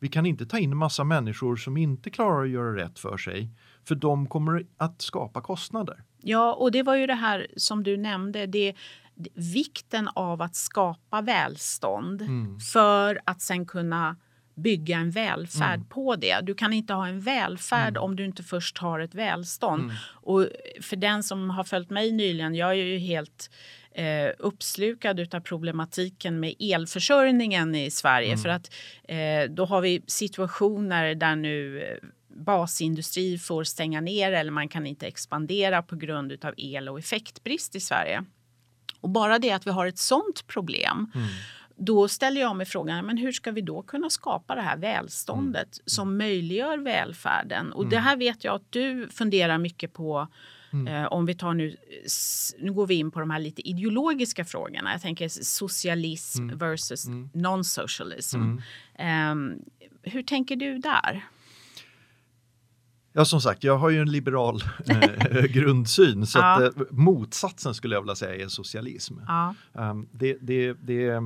[0.00, 3.50] vi kan inte ta in massa människor som inte klarar att göra rätt för sig,
[3.88, 6.02] för de kommer att skapa kostnader.
[6.22, 8.74] Ja, och det var ju det här som du nämnde, det,
[9.34, 12.60] vikten av att skapa välstånd mm.
[12.60, 14.16] för att sen kunna
[14.62, 15.88] bygga en välfärd mm.
[15.88, 16.40] på det.
[16.42, 18.02] Du kan inte ha en välfärd mm.
[18.02, 19.82] om du inte först har ett välstånd.
[19.82, 19.96] Mm.
[20.12, 20.46] Och
[20.80, 23.50] för den som har följt mig nyligen, jag är ju helt
[23.94, 28.32] eh, uppslukad av problematiken med elförsörjningen i Sverige.
[28.32, 28.38] Mm.
[28.38, 28.70] För att
[29.04, 32.08] eh, då har vi situationer där nu eh,
[32.44, 37.76] basindustri får stänga ner eller man kan inte expandera på grund av el och effektbrist
[37.76, 38.24] i Sverige.
[39.00, 41.28] Och bara det att vi har ett sånt problem mm.
[41.82, 45.78] Då ställer jag mig frågan, men hur ska vi då kunna skapa det här välståndet
[45.78, 45.82] mm.
[45.86, 47.72] som möjliggör välfärden?
[47.72, 48.04] Och det mm.
[48.04, 50.28] här vet jag att du funderar mycket på
[50.72, 50.86] Mm.
[50.86, 51.76] Eh, om vi tar nu,
[52.58, 54.92] nu går vi in på de här lite ideologiska frågorna.
[54.92, 56.58] Jag tänker socialism mm.
[56.58, 57.30] versus mm.
[57.32, 58.58] non-socialism.
[58.94, 59.34] Eh,
[60.02, 61.24] hur tänker du där?
[63.12, 66.66] Ja, som sagt, jag har ju en liberal eh, grundsyn så ja.
[66.66, 69.14] att, eh, motsatsen skulle jag vilja säga är socialism.
[69.26, 69.54] Ja.
[69.72, 71.22] Um, det, det, det,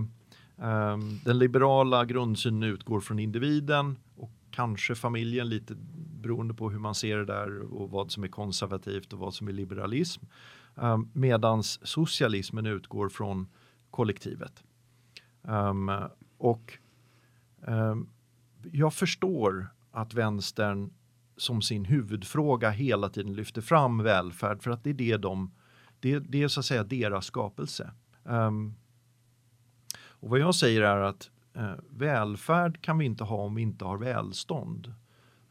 [0.59, 5.75] Ehm, den liberala grundsynen utgår från individen och kanske familjen lite
[6.23, 9.49] beroende på hur man ser det där och vad som är konservativt och vad som
[9.49, 10.25] är liberalism.
[10.77, 13.47] Ehm, medans socialismen utgår från
[13.90, 14.62] kollektivet.
[15.49, 15.90] Ehm,
[16.38, 16.79] och
[18.73, 20.93] jag förstår att vänstern
[21.37, 25.55] som sin huvudfråga hela tiden lyfter fram välfärd för att det är det de,
[26.01, 27.90] det, det är så att säga deras skapelse.
[28.23, 28.75] Um,
[30.25, 33.85] och vad jag säger är att uh, välfärd kan vi inte ha om vi inte
[33.85, 34.95] har välstånd.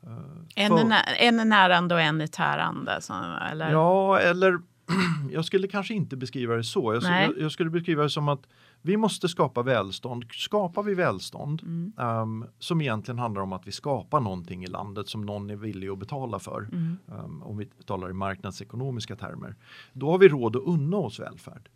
[0.04, 0.14] Uh,
[0.56, 3.02] en, är nä en är närande och en är tärande?
[3.02, 3.14] Så,
[3.52, 3.72] eller?
[3.72, 4.60] Ja, eller
[5.32, 6.94] jag skulle kanske inte beskriva det så.
[6.94, 8.48] Jag, jag, jag skulle beskriva det som att
[8.82, 10.26] vi måste skapa välstånd.
[10.32, 11.94] Skapar vi välstånd Mm.
[11.98, 15.90] ehm, som egentligen handlar om att vi skapar någonting i landet som någon är villig
[15.90, 16.62] att betala för.
[16.72, 16.98] Mm.
[17.12, 19.56] ehm, om vi talar i marknadsekonomiska termer.
[19.94, 21.70] Då har vi råd att unna oss välfärd.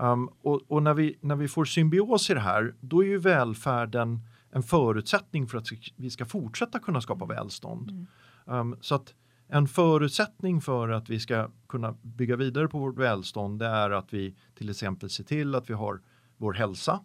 [0.00, 3.18] Ehm, och och när, vi, när vi får symbios i det här, då är ju
[3.18, 7.90] välfärden en förutsättning för att vi ska fortsätta kunna skapa välstånd.
[7.90, 8.06] Mm.
[8.46, 9.14] Ehm, så att
[9.48, 14.14] en förutsättning för att vi ska kunna bygga vidare på vårt välstånd det är att
[14.14, 16.00] vi till exempel ser till att vi har
[16.36, 17.00] vår hälsa,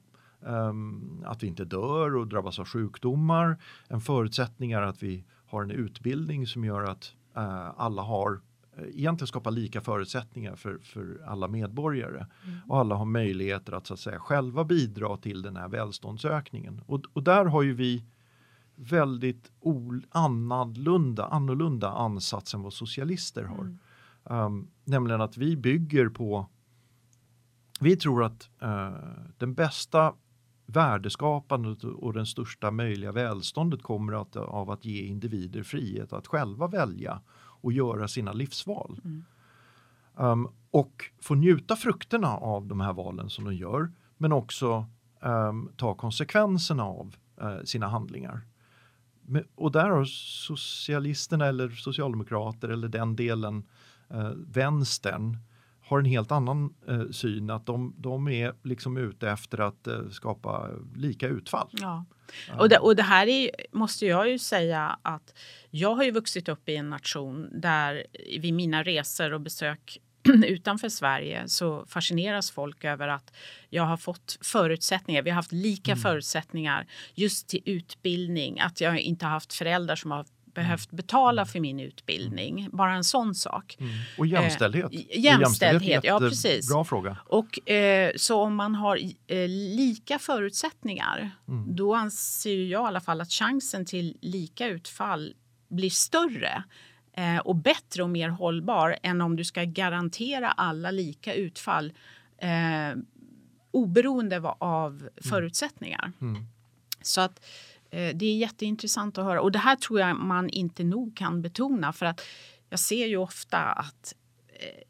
[0.45, 3.58] ehm, att vi inte dör och drabbas av sjukdomar.
[3.88, 8.41] En förutsättning är att vi har en utbildning som gör att eh, alla har
[8.87, 12.25] egentligen skapar lika förutsättningar för, för alla medborgare
[12.67, 16.81] och alla har möjligheter att så att säga själva bidra till den här välståndsökningen.
[16.85, 18.05] Och, och där har ju vi
[18.75, 19.51] väldigt
[20.09, 23.77] annorlunda, annorlunda ansats än vad socialister har.
[24.23, 26.49] Um, nämligen att vi bygger på
[27.79, 28.93] vi tror att eh,
[29.37, 30.13] den bästa
[30.65, 36.67] värdeskapandet och den största möjliga välståndet kommer att, av att ge individer frihet att själva
[36.67, 37.21] välja
[37.62, 39.02] och göra sina livsval.
[40.15, 44.86] Um, och få njuta frukterna av de här valen som de gör men också
[45.22, 48.41] um, ta konsekvenserna av eh, sina handlingar.
[49.22, 53.63] Men, och där har socialisterna eller socialdemokrater eller den delen
[54.10, 55.38] eh, vänstern
[55.89, 60.10] har en helt annan eh, syn att de, de är liksom ute efter att eh,
[60.12, 61.69] skapa lika utfall.
[61.71, 62.06] Ja.
[62.60, 65.34] Och, det, och det här är, måste jag ju säga att
[65.69, 68.04] jag har ju vuxit upp i en nation där
[68.39, 69.97] vid mina resor och besök
[70.45, 73.34] utanför Sverige så fascineras folk över att
[73.69, 75.21] jag har fått förutsättningar.
[75.21, 78.60] Vi har haft lika förutsättningar just till utbildning.
[78.60, 80.25] Att jag inte har haft föräldrar som har
[80.60, 82.69] behövt betala för min utbildning.
[82.72, 83.78] Bara en sån sak.
[83.80, 83.91] Mm.
[84.17, 84.93] Och jämställdhet.
[84.93, 86.69] Eh, jämställdhet, ja, precis.
[86.69, 87.17] Bra fråga.
[87.26, 91.76] Och eh, så om man har eh, lika förutsättningar Mm.
[91.76, 95.34] då anser jag i alla fall att chansen till lika utfall
[95.69, 96.63] blir större
[97.13, 101.93] eh, och bättre och mer hållbar än om du ska garantera alla lika utfall
[102.38, 103.00] eh,
[103.72, 106.12] oberoende av förutsättningar.
[106.22, 106.45] Mm.
[107.02, 107.45] Så att
[107.89, 109.41] det är jätteintressant att höra.
[109.41, 112.21] Och det här tror jag man inte nog kan betona för att
[112.69, 114.13] jag ser ju ofta att
[114.47, 114.84] eh,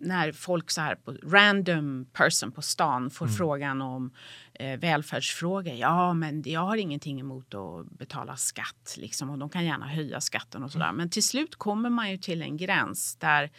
[0.00, 4.10] när folk så här på random person på stan får frågan om
[4.54, 5.74] eh, välfärdsfrågor.
[5.74, 10.20] Ja, men jag har ingenting emot att betala skatt liksom, och de kan gärna höja
[10.20, 10.92] skatten och sådär.
[10.92, 13.50] Men till slut kommer man ju till en gräns där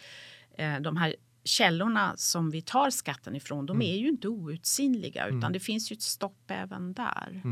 [0.58, 5.52] eh, de här källorna som vi tar skatten ifrån, de är ju inte outsinliga utan
[5.52, 7.42] det finns ju ett stopp även där.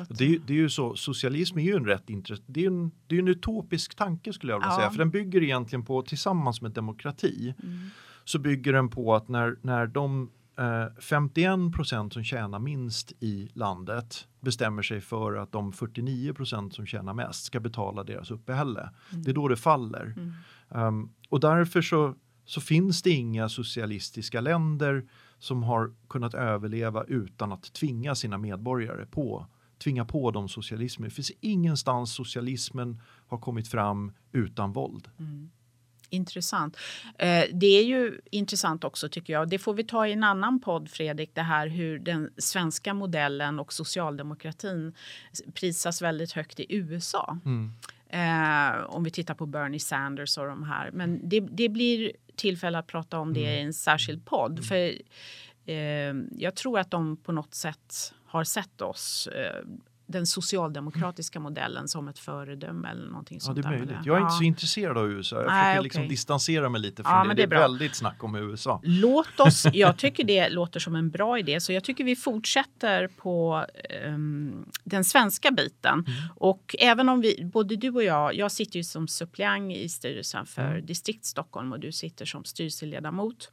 [0.00, 0.08] Mm.
[0.18, 2.90] Det, är det är ju så, socialism är ju en rätt intressant, det är en,
[3.06, 4.76] det är en utopisk tanke skulle jag vilja Ja.
[4.76, 7.78] säga, för den bygger egentligen på, tillsammans med demokrati, Mm.
[8.24, 13.48] så bygger den på att när, när de eh, 51 procent som tjänar minst i
[13.54, 18.90] landet bestämmer sig för att de 49 procent som tjänar mest ska betala deras uppehälle.
[19.10, 20.14] Det är då det faller.
[20.16, 20.32] Mm.
[20.68, 25.04] Um, och därför så, så finns det inga socialistiska länder
[25.38, 29.46] som har kunnat överleva utan att tvinga sina medborgare på
[29.84, 31.08] tvinga på dem socialismen.
[31.08, 35.08] Det finns ingenstans socialismen har kommit fram utan våld.
[36.10, 36.76] Intressant.
[37.18, 39.48] Eh, det är ju intressant också tycker jag.
[39.48, 41.30] Det får vi ta i en annan podd Fredrik.
[41.34, 44.94] Det här hur den svenska modellen och socialdemokratin
[45.54, 47.38] prisas väldigt högt i USA.
[48.08, 50.90] Eh, om vi tittar på Bernie Sanders och de här.
[50.90, 54.64] Men det, det blir tillfälle att prata om det i en särskild podd.
[54.64, 54.92] För
[55.66, 59.64] eh, jag tror att de på något sätt har sett oss eh,
[60.06, 63.88] den socialdemokratiska modellen som ett föredöme eller någonting Ja, sånt det är möjligt.
[63.88, 64.00] det.
[64.04, 64.38] Jag är inte Ja.
[64.38, 65.36] så intresserad av USA.
[65.36, 67.28] Jag försöker liksom distansera mig lite från Ja, det.
[67.28, 67.58] Det det är, bra.
[67.60, 68.80] väldigt snack om USA.
[68.82, 73.08] Låt oss, jag tycker det låter som en bra idé så jag tycker vi fortsätter
[73.08, 76.04] på ehm, den svenska biten.
[76.36, 80.46] Och även om vi, både du och jag, jag sitter ju som suppleant i styrelsen
[80.46, 83.50] för distrikt Stockholm och du sitter som styrelseledamot.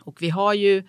[0.00, 0.82] Och vi har ju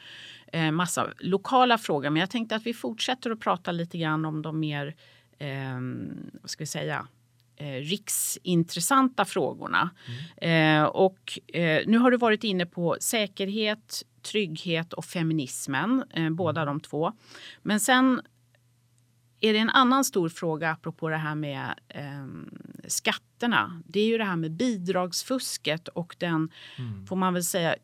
[0.56, 4.42] eh, massa lokala frågor men jag tänkte att vi fortsätter att prata lite grann om
[4.42, 4.96] de mer,
[5.40, 7.08] ehm, vad ska vi säga,
[7.56, 9.90] eh, riksintressanta frågorna.
[10.38, 16.66] Eh, och eh, nu har du varit inne på säkerhet, trygghet och feminismen, eh, båda
[16.66, 17.12] de två.
[17.62, 18.22] Men sen
[19.40, 22.28] är det en annan stor fråga apropå det här med eh,
[22.88, 23.82] skatterna.
[23.86, 26.50] Det är ju det här med bidragsfusket och den,
[27.08, 27.80] får man väl säga, eh,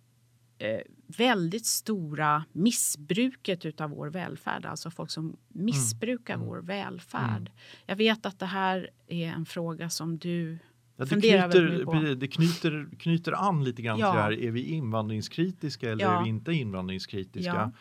[1.07, 4.65] väldigt stora missbruket utav vår välfärd.
[4.65, 7.51] Alltså folk som missbrukar vår välfärd.
[7.85, 10.57] Jag vet att det här är en fråga som du
[10.95, 11.91] Ja, funderar väldigt mycket på.
[11.91, 14.11] knyter, det knyter, knyter an lite grann Ja.
[14.11, 16.19] till det här, är vi invandringskritiska eller Ja.
[16.19, 17.53] är vi inte invandringskritiska?
[17.53, 17.71] Ja.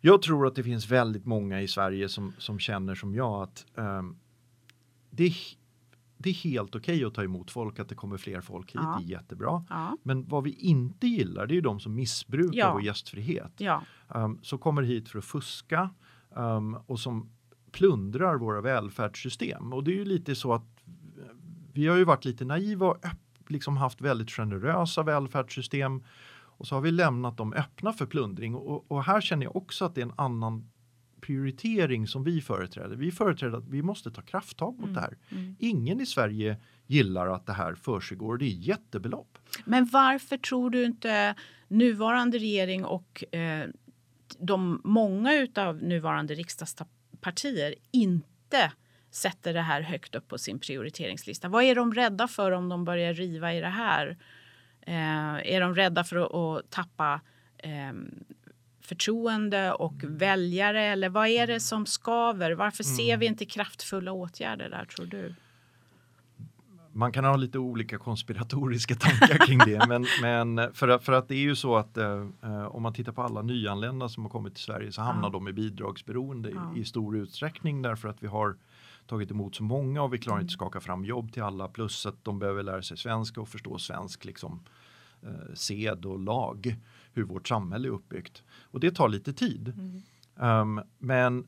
[0.00, 3.66] Jag tror att det finns väldigt många i Sverige som, som känner som jag att
[3.76, 4.16] ehm,
[5.10, 5.32] det,
[6.22, 8.96] det är helt okej att ta emot folk, att det kommer fler folk hit, Ja.
[9.00, 9.64] det är jättebra.
[9.70, 12.72] Ja, Men vad vi inte gillar det är ju de som missbrukar Ja.
[12.72, 13.52] vår gästfrihet.
[13.56, 13.82] ja,
[14.14, 15.90] Um, som kommer hit för att fuska
[16.30, 17.30] um, och som
[17.72, 19.72] plundrar våra välfärdssystem.
[19.72, 20.84] Och det är ju lite så att
[21.72, 22.96] vi har ju varit lite naiva och
[23.48, 26.02] liksom haft väldigt generösa välfärdssystem
[26.44, 28.54] och så har vi lämnat dem öppna för plundring.
[28.54, 30.70] Och, och här känner jag också att det är en annan
[31.22, 32.96] prioritering som vi företräder.
[32.96, 35.16] Vi företräder att vi måste ta krafttag mot det här.
[35.30, 35.56] mm.
[35.58, 36.56] Ingen i Sverige
[36.86, 38.36] gillar att det här försiggår.
[38.36, 39.38] Det är jättebelopp.
[39.64, 41.34] Men varför tror du inte
[41.68, 43.68] nuvarande regering och eh,
[44.38, 48.72] de många utav nuvarande riksdagspartier inte
[49.10, 51.48] sätter det här högt upp på sin prioriteringslista?
[51.48, 54.16] Vad är de rädda för om de börjar riva i det här?
[54.80, 57.20] Eh, är de rädda för att, att tappa
[57.58, 57.92] eh,
[58.96, 60.82] förtroende och väljare?
[60.82, 62.52] Eller vad är det som skaver?
[62.52, 65.34] Varför ser vi inte kraftfulla åtgärder där, tror du?
[66.94, 69.84] man kan ha lite olika konspiratoriska tankar kring det.
[69.88, 72.92] Men, men för, att, för att det är ju så att eh, eh, om man
[72.94, 75.32] tittar på alla nyanlända som har kommit till Sverige så hamnar Ja.
[75.32, 76.76] de i bidragsberoende i- Ja.
[76.76, 78.56] i, stor utsträckning därför att vi har
[79.06, 80.44] tagit emot så många och vi klarar Mm.
[80.44, 83.78] inte skaka fram jobb till alla plus att de behöver lära sig svenska och förstå
[83.78, 84.60] svensk liksom,
[85.22, 86.76] eh, sed och lag,
[87.12, 88.42] hur vårt samhälle är uppbyggt.
[88.62, 89.72] Och det tar lite tid.
[89.78, 90.02] Mm.
[90.60, 91.46] Um, men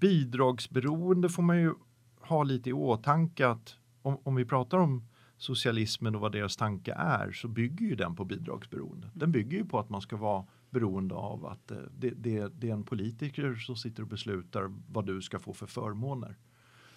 [0.00, 1.74] bidragsberoende får man ju
[2.20, 6.92] ha lite i åtanke att om, om vi pratar om socialismen och vad deras tanke
[6.92, 9.10] är så bygger ju den på bidragsberoende.
[9.14, 12.68] Den bygger ju på att man ska vara beroende av att eh, det, det, det
[12.68, 16.36] är en politiker som sitter och beslutar vad du ska få för förmåner.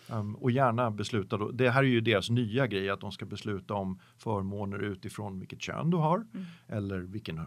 [0.09, 3.25] Um, och gärna besluta, då, det här är ju deras nya grej att de ska
[3.25, 6.45] besluta om förmåner utifrån vilket kön du har Mm.
[6.67, 7.37] eller vilken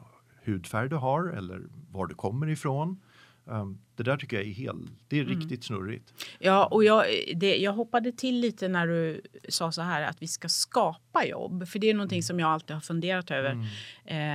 [0.45, 3.01] hudfärg du har eller var du kommer ifrån.
[3.47, 5.41] Um, det där tycker jag är, helt, det är Mm.
[5.41, 6.15] riktigt snurrigt.
[6.39, 7.05] Ja, och jag,
[7.37, 11.69] det, jag hoppade till lite när du sa så här att vi ska skapa jobb.
[11.69, 13.51] För det är någonting som jag alltid har funderat över.
[13.51, 13.65] Mm.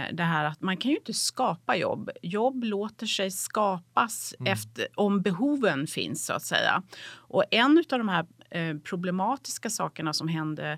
[0.10, 2.10] Eh, det här att man kan ju inte skapa jobb.
[2.22, 4.54] Jobb låter sig skapas Mm.
[4.54, 6.84] efter, om behoven finns så att säga.
[7.12, 10.78] Och en av de här eh, problematiska sakerna som hände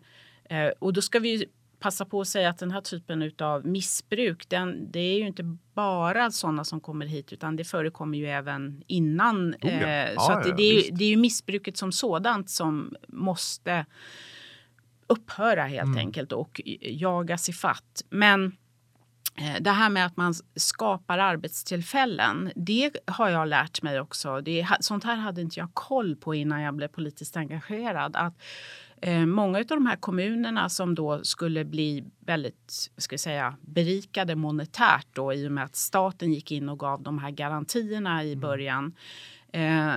[0.49, 1.45] eh, och då ska vi
[1.81, 5.43] passa på att säga att den här typen av missbruk, den, det är ju inte
[5.73, 9.53] bara sådana som kommer hit utan det förekommer ju även innan.
[9.53, 9.87] Oh ja.
[9.87, 13.85] Eh, så att det, ja, det, är det är ju missbruket som sådant som måste
[15.07, 15.97] upphöra helt Mm.
[15.97, 18.03] enkelt och jagas i fatt.
[18.09, 18.45] Men
[19.37, 24.41] eh, det här med att man skapar arbetstillfällen, det har jag lärt mig också.
[24.41, 28.15] Det, sånt här hade inte jag koll på innan jag blev politiskt engagerad.
[28.15, 28.33] Att
[29.25, 35.33] många av de här kommunerna som då skulle bli väldigt ska säga, berikade monetärt då,
[35.33, 38.93] i och med att staten gick in och gav de här garantierna i början.
[39.53, 39.93] Eh,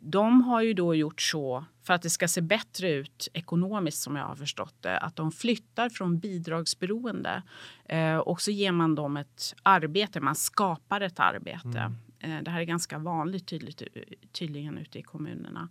[0.00, 4.16] de har ju då gjort så, för att det ska se bättre ut ekonomiskt som
[4.16, 7.42] jag har förstått det, att de flyttar från bidragsberoende
[7.84, 11.92] eh, och så ger man dem ett arbete, man skapar ett arbete.
[12.18, 13.82] Eh, det här är ganska vanligt tydligt,
[14.32, 15.68] tydligen ute i kommunerna.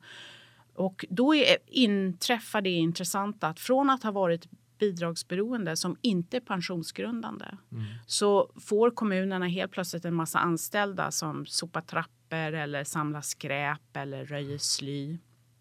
[0.81, 4.47] Och då är, inträffar det intressanta att från att ha varit
[4.79, 7.83] bidragsberoende som inte är pensionsgrundande Mm.
[8.05, 14.25] så får kommunerna helt plötsligt en massa anställda som sopar trappor eller samlar skräp eller
[14.25, 15.17] röjer sly.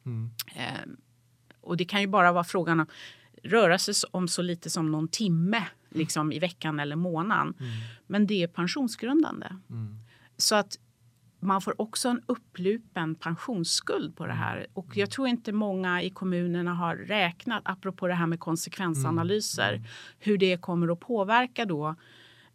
[0.06, 0.30] Mm.
[0.56, 0.90] Eh,
[1.60, 2.86] och det kan ju bara vara frågan om
[3.42, 7.54] röra sig om så lite som någon timme liksom, i veckan eller månaden.
[7.58, 7.70] Mm.
[8.06, 9.46] Men det är pensionsgrundande.
[9.70, 9.96] Mm.
[10.36, 10.78] Så att
[11.40, 14.66] man får också en upplupen pensionsskuld på det här.
[14.72, 19.82] Och jag tror inte många i kommunerna har räknat, apropå det här med konsekvensanalyser,
[20.18, 21.94] hur det kommer att påverka då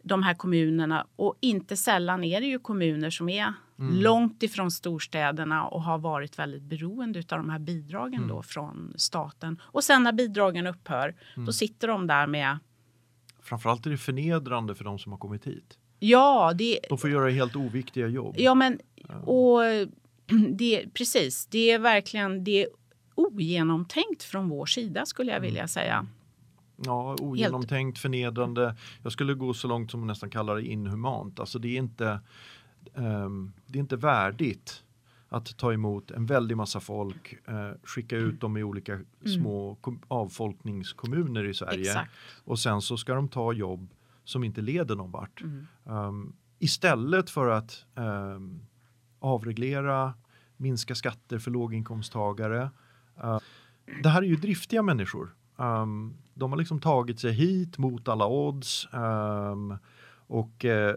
[0.04, 1.08] de här kommunerna.
[1.16, 6.40] Och inte sällan är det ju kommuner som är långt ifrån storstäderna och har varit
[6.40, 9.62] väldigt beroende av de här bidragen då från staten.
[9.64, 12.58] Och sen när bidragen upphör, då sitter de där med
[13.42, 15.78] Framförallt är det förnedrande för de som har kommit hit.
[16.10, 18.36] Ja, det, De får göra helt oviktiga jobb.
[18.38, 18.80] Ja, men
[19.24, 19.60] och
[20.50, 21.46] det, precis.
[21.46, 22.68] Det är verkligen det är
[23.16, 26.08] ogenomtänkt från vår sida skulle jag vilja säga.
[26.86, 28.76] Ja, ogenomtänkt, förnedrande.
[29.04, 31.40] Jag skulle gå så långt som att nästan kalla det inhumant.
[31.40, 32.20] Alltså det är inte,
[32.96, 34.84] ehm, det är inte värdigt
[35.30, 40.02] att ta emot en väldig massa folk, eh, skicka ut dem i olika små kom-
[40.08, 42.12] avfolkningskommuner i Sverige Exakt.
[42.44, 43.88] och sen så ska de ta jobb
[44.26, 45.42] som inte leder någon vart.
[45.42, 45.68] Mm.
[45.84, 48.66] Um, istället för att um,
[49.20, 50.14] avreglera,
[50.58, 52.70] minska skatter för låginkomsttagare.
[53.24, 53.40] Uh,
[54.04, 58.28] det här är ju driftiga människor Um, de har liksom tagit sig hit mot alla
[58.28, 59.78] odds um,
[60.28, 60.92] och uh,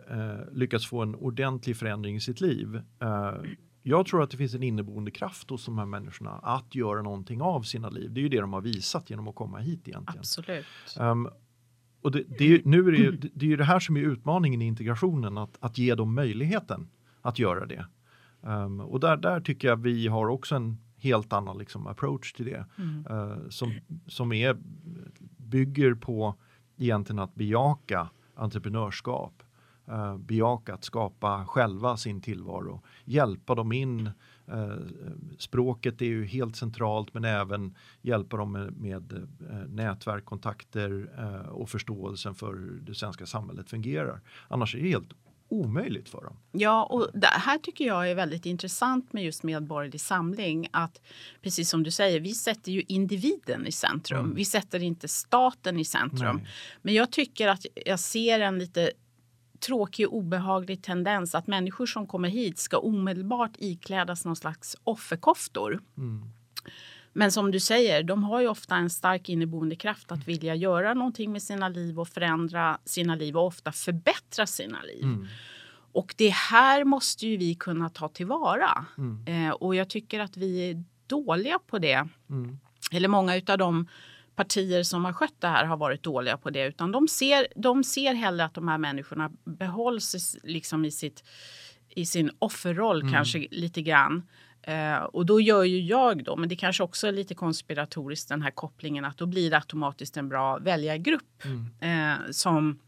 [0.53, 2.83] lyckats få en ordentlig förändring i sitt liv.
[3.03, 3.51] Uh,
[3.83, 7.43] jag tror att det finns en inneboende kraft hos de här människorna att göra någonting
[7.43, 8.13] av sina liv.
[8.13, 10.21] Det är ju det de har visat genom att komma hit egentligen.
[10.21, 10.67] Absolut.
[10.99, 11.29] Um,
[12.03, 14.63] och det, det, nu är det, ju, det är ju det här som är utmaningen
[14.63, 16.89] i integrationen, att, att ge dem möjligheten
[17.23, 17.87] att göra det.
[18.41, 22.47] Um, och där, där tycker jag vi har också en helt annan liksom, approach till
[22.47, 22.67] det.
[22.79, 23.07] Mm.
[23.11, 23.73] Uh, som,
[24.07, 24.57] som är,
[25.37, 26.35] bygger på
[26.77, 29.43] egentligen att bejaka entreprenörskap
[29.89, 34.11] eh, bejaka att skapa själva sin tillvaro, hjälpa dem in.
[34.47, 34.77] Eh,
[35.39, 41.49] språket är ju helt centralt men även hjälpa dem med, med eh, nätverk, kontakter eh,
[41.49, 44.21] och förståelsen för hur det svenska samhället fungerar.
[44.49, 45.13] Annars är det helt
[45.49, 46.37] omöjligt för dem.
[46.53, 50.69] Ja, och det här tycker jag är väldigt intressant med just Medborgerlig Samling.
[50.71, 51.01] Att
[51.43, 54.25] precis som du säger, vi sätter ju individen i centrum.
[54.25, 54.35] Mm.
[54.35, 56.37] Vi sätter inte staten i centrum.
[56.37, 56.47] Nej.
[56.83, 58.91] Men jag tycker att jag ser en lite
[59.61, 65.81] tråkig och obehaglig tendens att människor som kommer hit ska omedelbart iklädas någon slags offerkoftor.
[65.97, 66.31] Mm.
[67.13, 70.95] Men som du säger, de har ju ofta en stark inneboende kraft att vilja göra
[70.95, 75.03] någonting med sina liv och förändra sina liv och ofta förbättra sina liv.
[75.03, 75.27] Mm.
[75.93, 78.87] Och det här måste ju vi kunna ta tillvara.
[78.99, 79.47] Mm.
[79.47, 82.09] Eh, och jag tycker att vi är dåliga på det.
[82.31, 82.59] Mm.
[82.93, 83.89] Eller många av de
[84.39, 86.67] partier som har skött det här har varit dåliga på det.
[86.67, 91.25] Utan de ser, de ser hellre att de här människorna behålls liksom i, sitt,
[91.89, 93.13] i sin offerroll mm.
[93.13, 94.23] kanske lite grann.
[94.69, 98.43] Uh, och då gör ju jag då, men det kanske också är lite konspiratoriskt den
[98.43, 101.67] här kopplingen att då blir det automatiskt en bra väljargrupp mm.
[101.83, 102.79] uh, som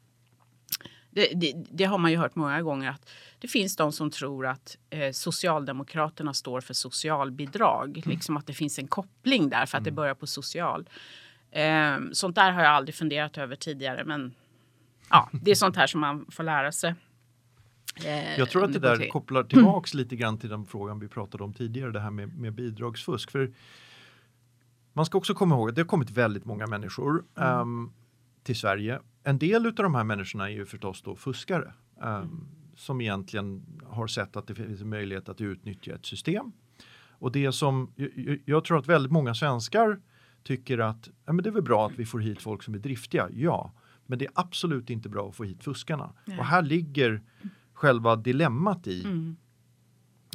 [1.10, 4.46] det, det, det, har man ju hört många gånger att det finns de som tror
[4.46, 7.98] att eh, Socialdemokraterna står för socialbidrag.
[7.98, 8.10] Mm.
[8.10, 9.96] Liksom att det finns en koppling där för att det mm.
[9.96, 10.88] börjar på social.
[11.50, 14.34] Eh, sånt där har jag aldrig funderat över tidigare men
[15.10, 16.94] ja, det är sånt här som man får lära sig.
[18.04, 21.44] Eh, jag tror att det där kopplar tillbaks lite grann till den frågan vi pratade
[21.44, 23.30] om tidigare, det här med, med bidragsfusk.
[23.30, 23.52] För
[24.92, 27.58] man ska också komma ihåg att det har kommit väldigt många människor mm.
[27.58, 27.92] um,
[28.42, 29.00] till Sverige.
[29.24, 32.46] En del av de här människorna är ju förstås då fuskare um, mm.
[32.76, 36.52] som egentligen har sett att det finns en möjlighet att utnyttja ett system.
[37.08, 40.00] Och det som jag, jag tror att väldigt många svenskar
[40.42, 42.78] tycker att ja, men det är väl bra att vi får hit folk som är
[42.78, 43.28] driftiga.
[43.32, 43.72] Ja,
[44.06, 46.12] men det är absolut inte bra att få hit fuskarna.
[46.24, 46.38] Nej.
[46.38, 47.22] Och här ligger
[47.72, 49.36] själva dilemmat i mm.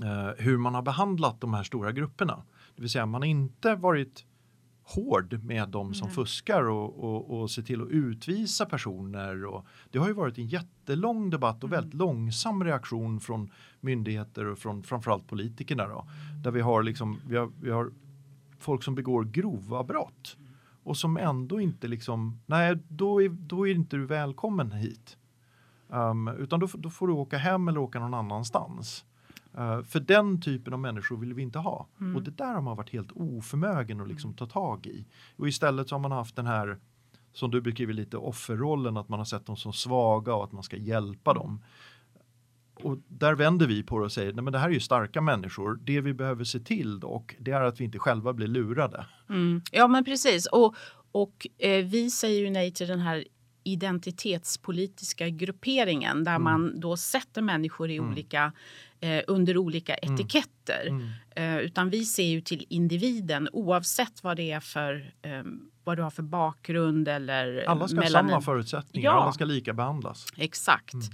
[0.04, 2.44] eh, hur man har behandlat de här stora grupperna.
[2.76, 4.26] Det vill säga man har inte varit
[4.84, 6.16] hård med de som Nej.
[6.16, 9.46] fuskar och, och, och se till att utvisa personer.
[9.46, 11.82] Och det har ju varit en jättelång debatt och mm.
[11.82, 13.52] väldigt långsam reaktion från
[13.82, 15.88] myndigheter och från framförallt politikerna.
[15.88, 16.08] Då,
[16.44, 17.92] där vi har, liksom, vi har, vi har
[18.66, 20.38] folk som begår grova brott
[20.84, 25.18] och som ändå inte liksom, nej då är, då är inte du välkommen hit.
[25.88, 29.06] Um, utan då, då, får du åka hem eller åka någon annanstans.
[29.58, 31.88] Uh, för den typen av människor vill vi inte ha.
[32.00, 32.16] Mm.
[32.16, 35.06] Och det där har man varit helt oförmögen att liksom ta tag i.
[35.38, 36.78] Och istället så har man haft den här,
[37.34, 40.64] som du beskriver lite, offerrollen, att man har sett dem som svaga och att man
[40.64, 41.62] ska hjälpa dem
[42.76, 45.22] och där vänder vi på det och säger nej men det här är ju starka
[45.22, 45.80] människor.
[45.84, 49.06] Det vi behöver se till dock, det är att vi inte själva blir lurade.
[49.30, 49.62] Mm.
[49.72, 50.46] Ja men precis.
[50.46, 50.76] Och,
[51.12, 53.26] och eh, vi säger ju nej till den här
[53.64, 56.44] identitetspolitiska grupperingen där mm.
[56.44, 58.10] man då sätter människor i mm.
[58.10, 58.52] olika,
[59.00, 60.16] eh, under olika mm.
[60.16, 60.88] etiketter.
[60.88, 61.10] Mm.
[61.36, 65.44] Eh, utan vi ser ju till individen oavsett vad det är för eh,
[65.86, 68.14] vad du har för bakgrund eller Alla ska melanin.
[68.14, 69.22] ha samma förutsättningar, ja.
[69.22, 70.28] alla ska lika behandlas.
[70.38, 70.94] Exakt.
[70.94, 71.08] Mm.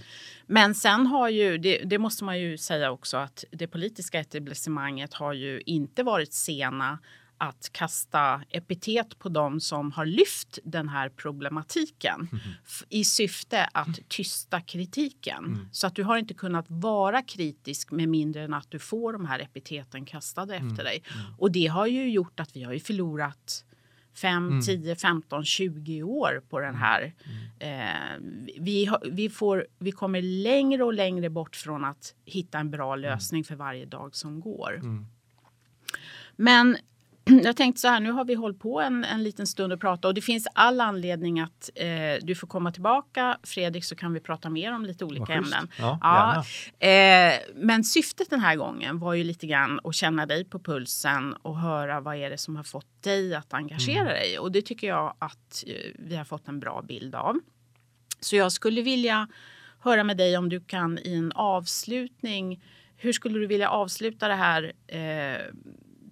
[0.48, 5.14] Men sen har ju, det, det, måste man ju säga också att det politiska etablissemanget
[5.14, 7.00] har ju inte varit sena
[7.38, 12.44] att kasta epitet på dem som har lyft den här problematiken mm.
[12.90, 15.46] i syfte att tysta kritiken.
[15.46, 15.70] Mm.
[15.72, 19.26] Så att du har inte kunnat vara kritisk med mindre än att du får de
[19.26, 20.76] här epiteten kastade efter mm.
[20.76, 21.04] dig.
[21.14, 21.34] Mm.
[21.38, 23.66] Och det har ju gjort att vi har ju förlorat
[24.16, 24.62] 5, mm.
[24.62, 26.82] 10, 15, 20 år på den mm.
[26.82, 27.14] här.
[27.60, 27.90] Mm.
[27.90, 32.94] Eh, vi, vi, får, vi kommer längre och längre bort från att hitta en bra
[32.94, 33.02] mm.
[33.02, 34.82] lösning för varje dag som går.
[36.36, 36.78] Men
[37.44, 40.06] jag tänkte så här, nu har vi hållit på en, en liten stund och pratat
[40.06, 41.88] och det finns all anledning att eh,
[42.22, 45.68] du får komma tillbaka Fredrik så kan vi prata mer om lite olika ämnen.
[45.80, 50.46] Ja, ja eh, men syftet den här gången var ju lite grann att känna dig
[50.46, 54.14] på pulsen och höra vad är det som har fått dig att engagera mm.
[54.14, 57.40] dig och det tycker jag att eh, vi har fått en bra bild av.
[58.20, 59.28] Så jag skulle vilja
[59.80, 62.64] höra med dig om du kan i en avslutning
[62.98, 65.42] hur skulle du vilja avsluta det här eh,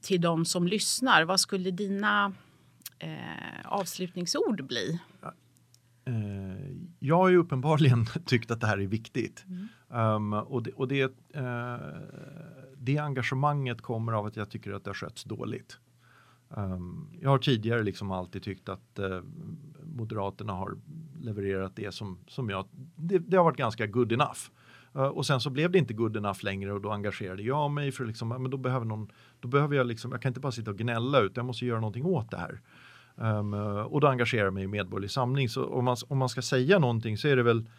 [0.01, 1.23] till de som lyssnar.
[1.23, 2.33] Vad skulle dina
[2.99, 3.09] eh,
[3.65, 4.99] avslutningsord bli?
[6.05, 9.45] Eh, jag har ju uppenbarligen tyckt att det här är viktigt.
[9.47, 9.67] Mm.
[9.89, 11.11] Um, och det, och det, uh,
[12.77, 15.77] det engagemanget kommer av att jag tycker att det har skötts dåligt.
[16.49, 19.21] Um, jag har tidigare liksom alltid tyckt att uh,
[19.83, 20.77] Moderaterna har
[21.21, 24.39] levererat det som, som jag, det, det har varit ganska good enough.
[24.95, 27.91] Eh, och sen så blev det inte good enough längre och då engagerade jag mig
[27.91, 30.71] för liksom, men då behöver någon, då behöver jag liksom, jag kan inte bara sitta
[30.71, 32.61] och gnälla utan jag måste göra någonting åt det här.
[33.15, 35.49] Um, och då engagerar jag mig i Medborgerlig Samling.
[35.49, 37.69] Så om man, om man ska säga någonting så är det väl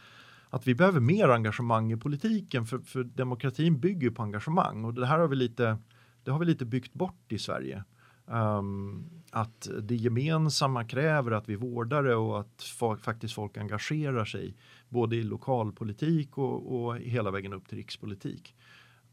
[0.51, 5.07] att vi behöver mer engagemang i politiken för, för demokratin bygger på engagemang och det
[5.07, 5.79] här har vi lite,
[6.25, 7.85] det har vi lite byggt bort i Sverige.
[8.27, 14.25] Um, att det gemensamma kräver att vi vårdar det och att fa faktiskt folk engagerar
[14.25, 14.55] sig
[14.91, 18.55] både i lokalpolitik och, och hela vägen upp till rikspolitik.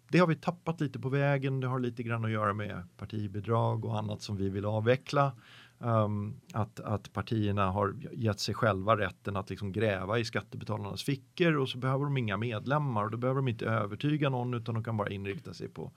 [0.10, 1.60] Det har vi tappat lite på vägen.
[1.60, 5.32] Det har lite grann att göra med partibidrag och annat som vi vill avveckla.
[5.80, 11.58] Um, att, att partierna har gett sig själva rätten att liksom gräva i skattebetalarnas fickor
[11.58, 14.84] och så behöver de inga medlemmar och då behöver de inte övertyga någon utan de
[14.84, 15.92] kan bara inrikta sig på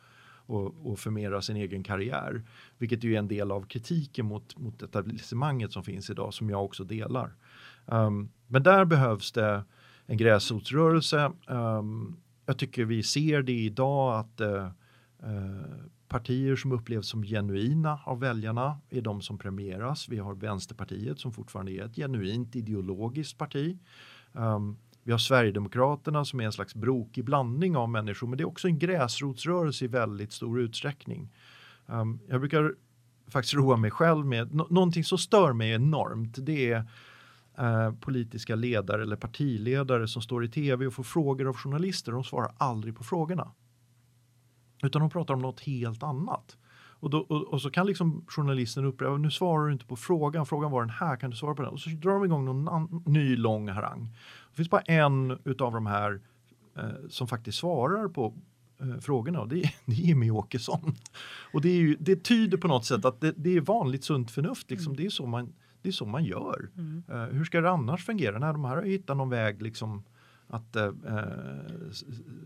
[0.46, 2.42] och, och förmera sin egen karriär.
[2.78, 6.64] Vilket ju är en del av kritiken mot, mot etablissemanget som finns idag som jag
[6.64, 7.34] också delar.
[7.86, 9.64] Um, men där behövs det
[10.06, 11.32] en gräsrotsrörelse.
[11.46, 14.68] Um, jag tycker vi ser det idag att uh,
[16.08, 20.08] partier som upplevs som genuina av väljarna är de som premieras.
[20.08, 23.78] Vi har Vänsterpartiet som fortfarande är ett genuint ideologiskt parti.
[24.32, 28.48] Um, vi har Sverigedemokraterna som är en slags brokig blandning av människor men det är
[28.48, 31.32] också en gräsrotsrörelse i väldigt stor utsträckning.
[31.86, 32.74] Um, jag brukar
[33.28, 36.36] faktiskt roa mig själv med no någonting som stör mig enormt.
[36.46, 36.84] Det är
[37.60, 42.12] uh, politiska ledare eller partiledare som står i tv och får frågor av journalister.
[42.12, 43.50] De svarar aldrig på frågorna.
[44.82, 46.56] Utan de pratar om något helt annat.
[47.00, 50.46] Och, då, och, och, så kan liksom journalisten upprepa, nu svarar du inte på frågan,
[50.46, 51.72] frågan var den här, kan du svara på den?
[51.72, 54.16] Och så drar de igång någon ny lång harang.
[54.50, 56.20] Det finns bara en utav de här
[56.76, 58.34] eh, som faktiskt svarar på
[58.80, 60.94] eh, frågorna och det, är, det är Jimmy Åkesson.
[61.52, 64.30] Och det, är ju, det tyder på något sätt att det, det är vanligt sunt
[64.30, 64.96] förnuft, liksom.
[64.96, 65.52] det, är så man,
[65.82, 66.68] det är så man gör.
[66.76, 67.02] Mm.
[67.10, 68.38] Uh, hur ska det annars fungera?
[68.38, 70.02] När de här har hittat någon väg liksom,
[70.50, 70.92] att eh,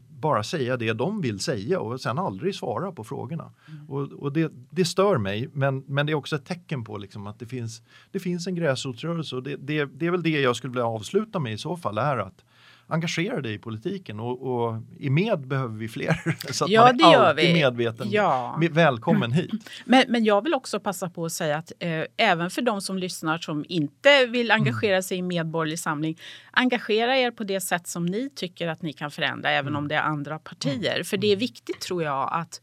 [0.09, 3.53] bara säga det de vill säga och sen aldrig svara på frågorna.
[3.69, 3.91] Mm.
[3.91, 7.27] Och, och det, det, stör mig, men, men det är också ett tecken på liksom
[7.27, 10.57] att det finns, det finns en gräsrotsrörelse och det, det, det är väl det jag
[10.57, 12.45] skulle vilja avsluta med i så fall är att
[12.87, 16.37] engagera dig i politiken och, och, i med behöver vi fler.
[16.53, 17.53] så att ja, man är alltid vi.
[17.53, 18.11] medveten.
[18.11, 18.61] Ja.
[18.71, 19.51] Välkommen hit.
[19.85, 22.99] Men, men jag vill också passa på att säga att eh, även för de som
[22.99, 24.63] lyssnar som inte vill mm.
[24.63, 26.19] engagera sig i medborgerlig samling,
[26.51, 29.79] engagera er på det sätt som ni tycker att ni kan förändra, även mm.
[29.79, 30.95] om det är andra partier.
[30.95, 31.05] Mm.
[31.05, 32.61] För det är viktigt tror jag att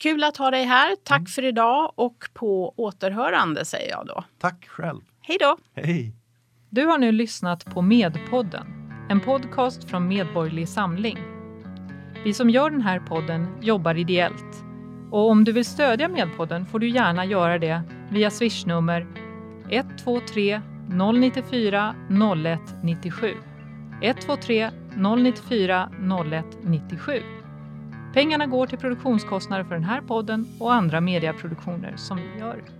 [0.00, 0.96] Kul att ha dig här.
[1.04, 1.26] Tack mm.
[1.26, 4.24] för idag och på återhörande säger jag då.
[4.38, 5.00] Tack själv.
[5.20, 5.56] Hej då.
[5.74, 6.12] Hej.
[6.70, 8.66] Du har nu lyssnat på Medpodden
[9.10, 11.18] en podcast från Medborgerlig Samling.
[12.24, 14.64] Vi som gör den här podden jobbar ideellt.
[15.10, 19.06] Och om du vill stödja Medpodden får du gärna göra det via swishnummer
[19.70, 23.34] 123 094 0197.
[24.02, 25.90] 123 094
[26.30, 27.22] 01 97.
[28.12, 32.79] Pengarna går till produktionskostnader för den här podden och andra mediaproduktioner som vi gör.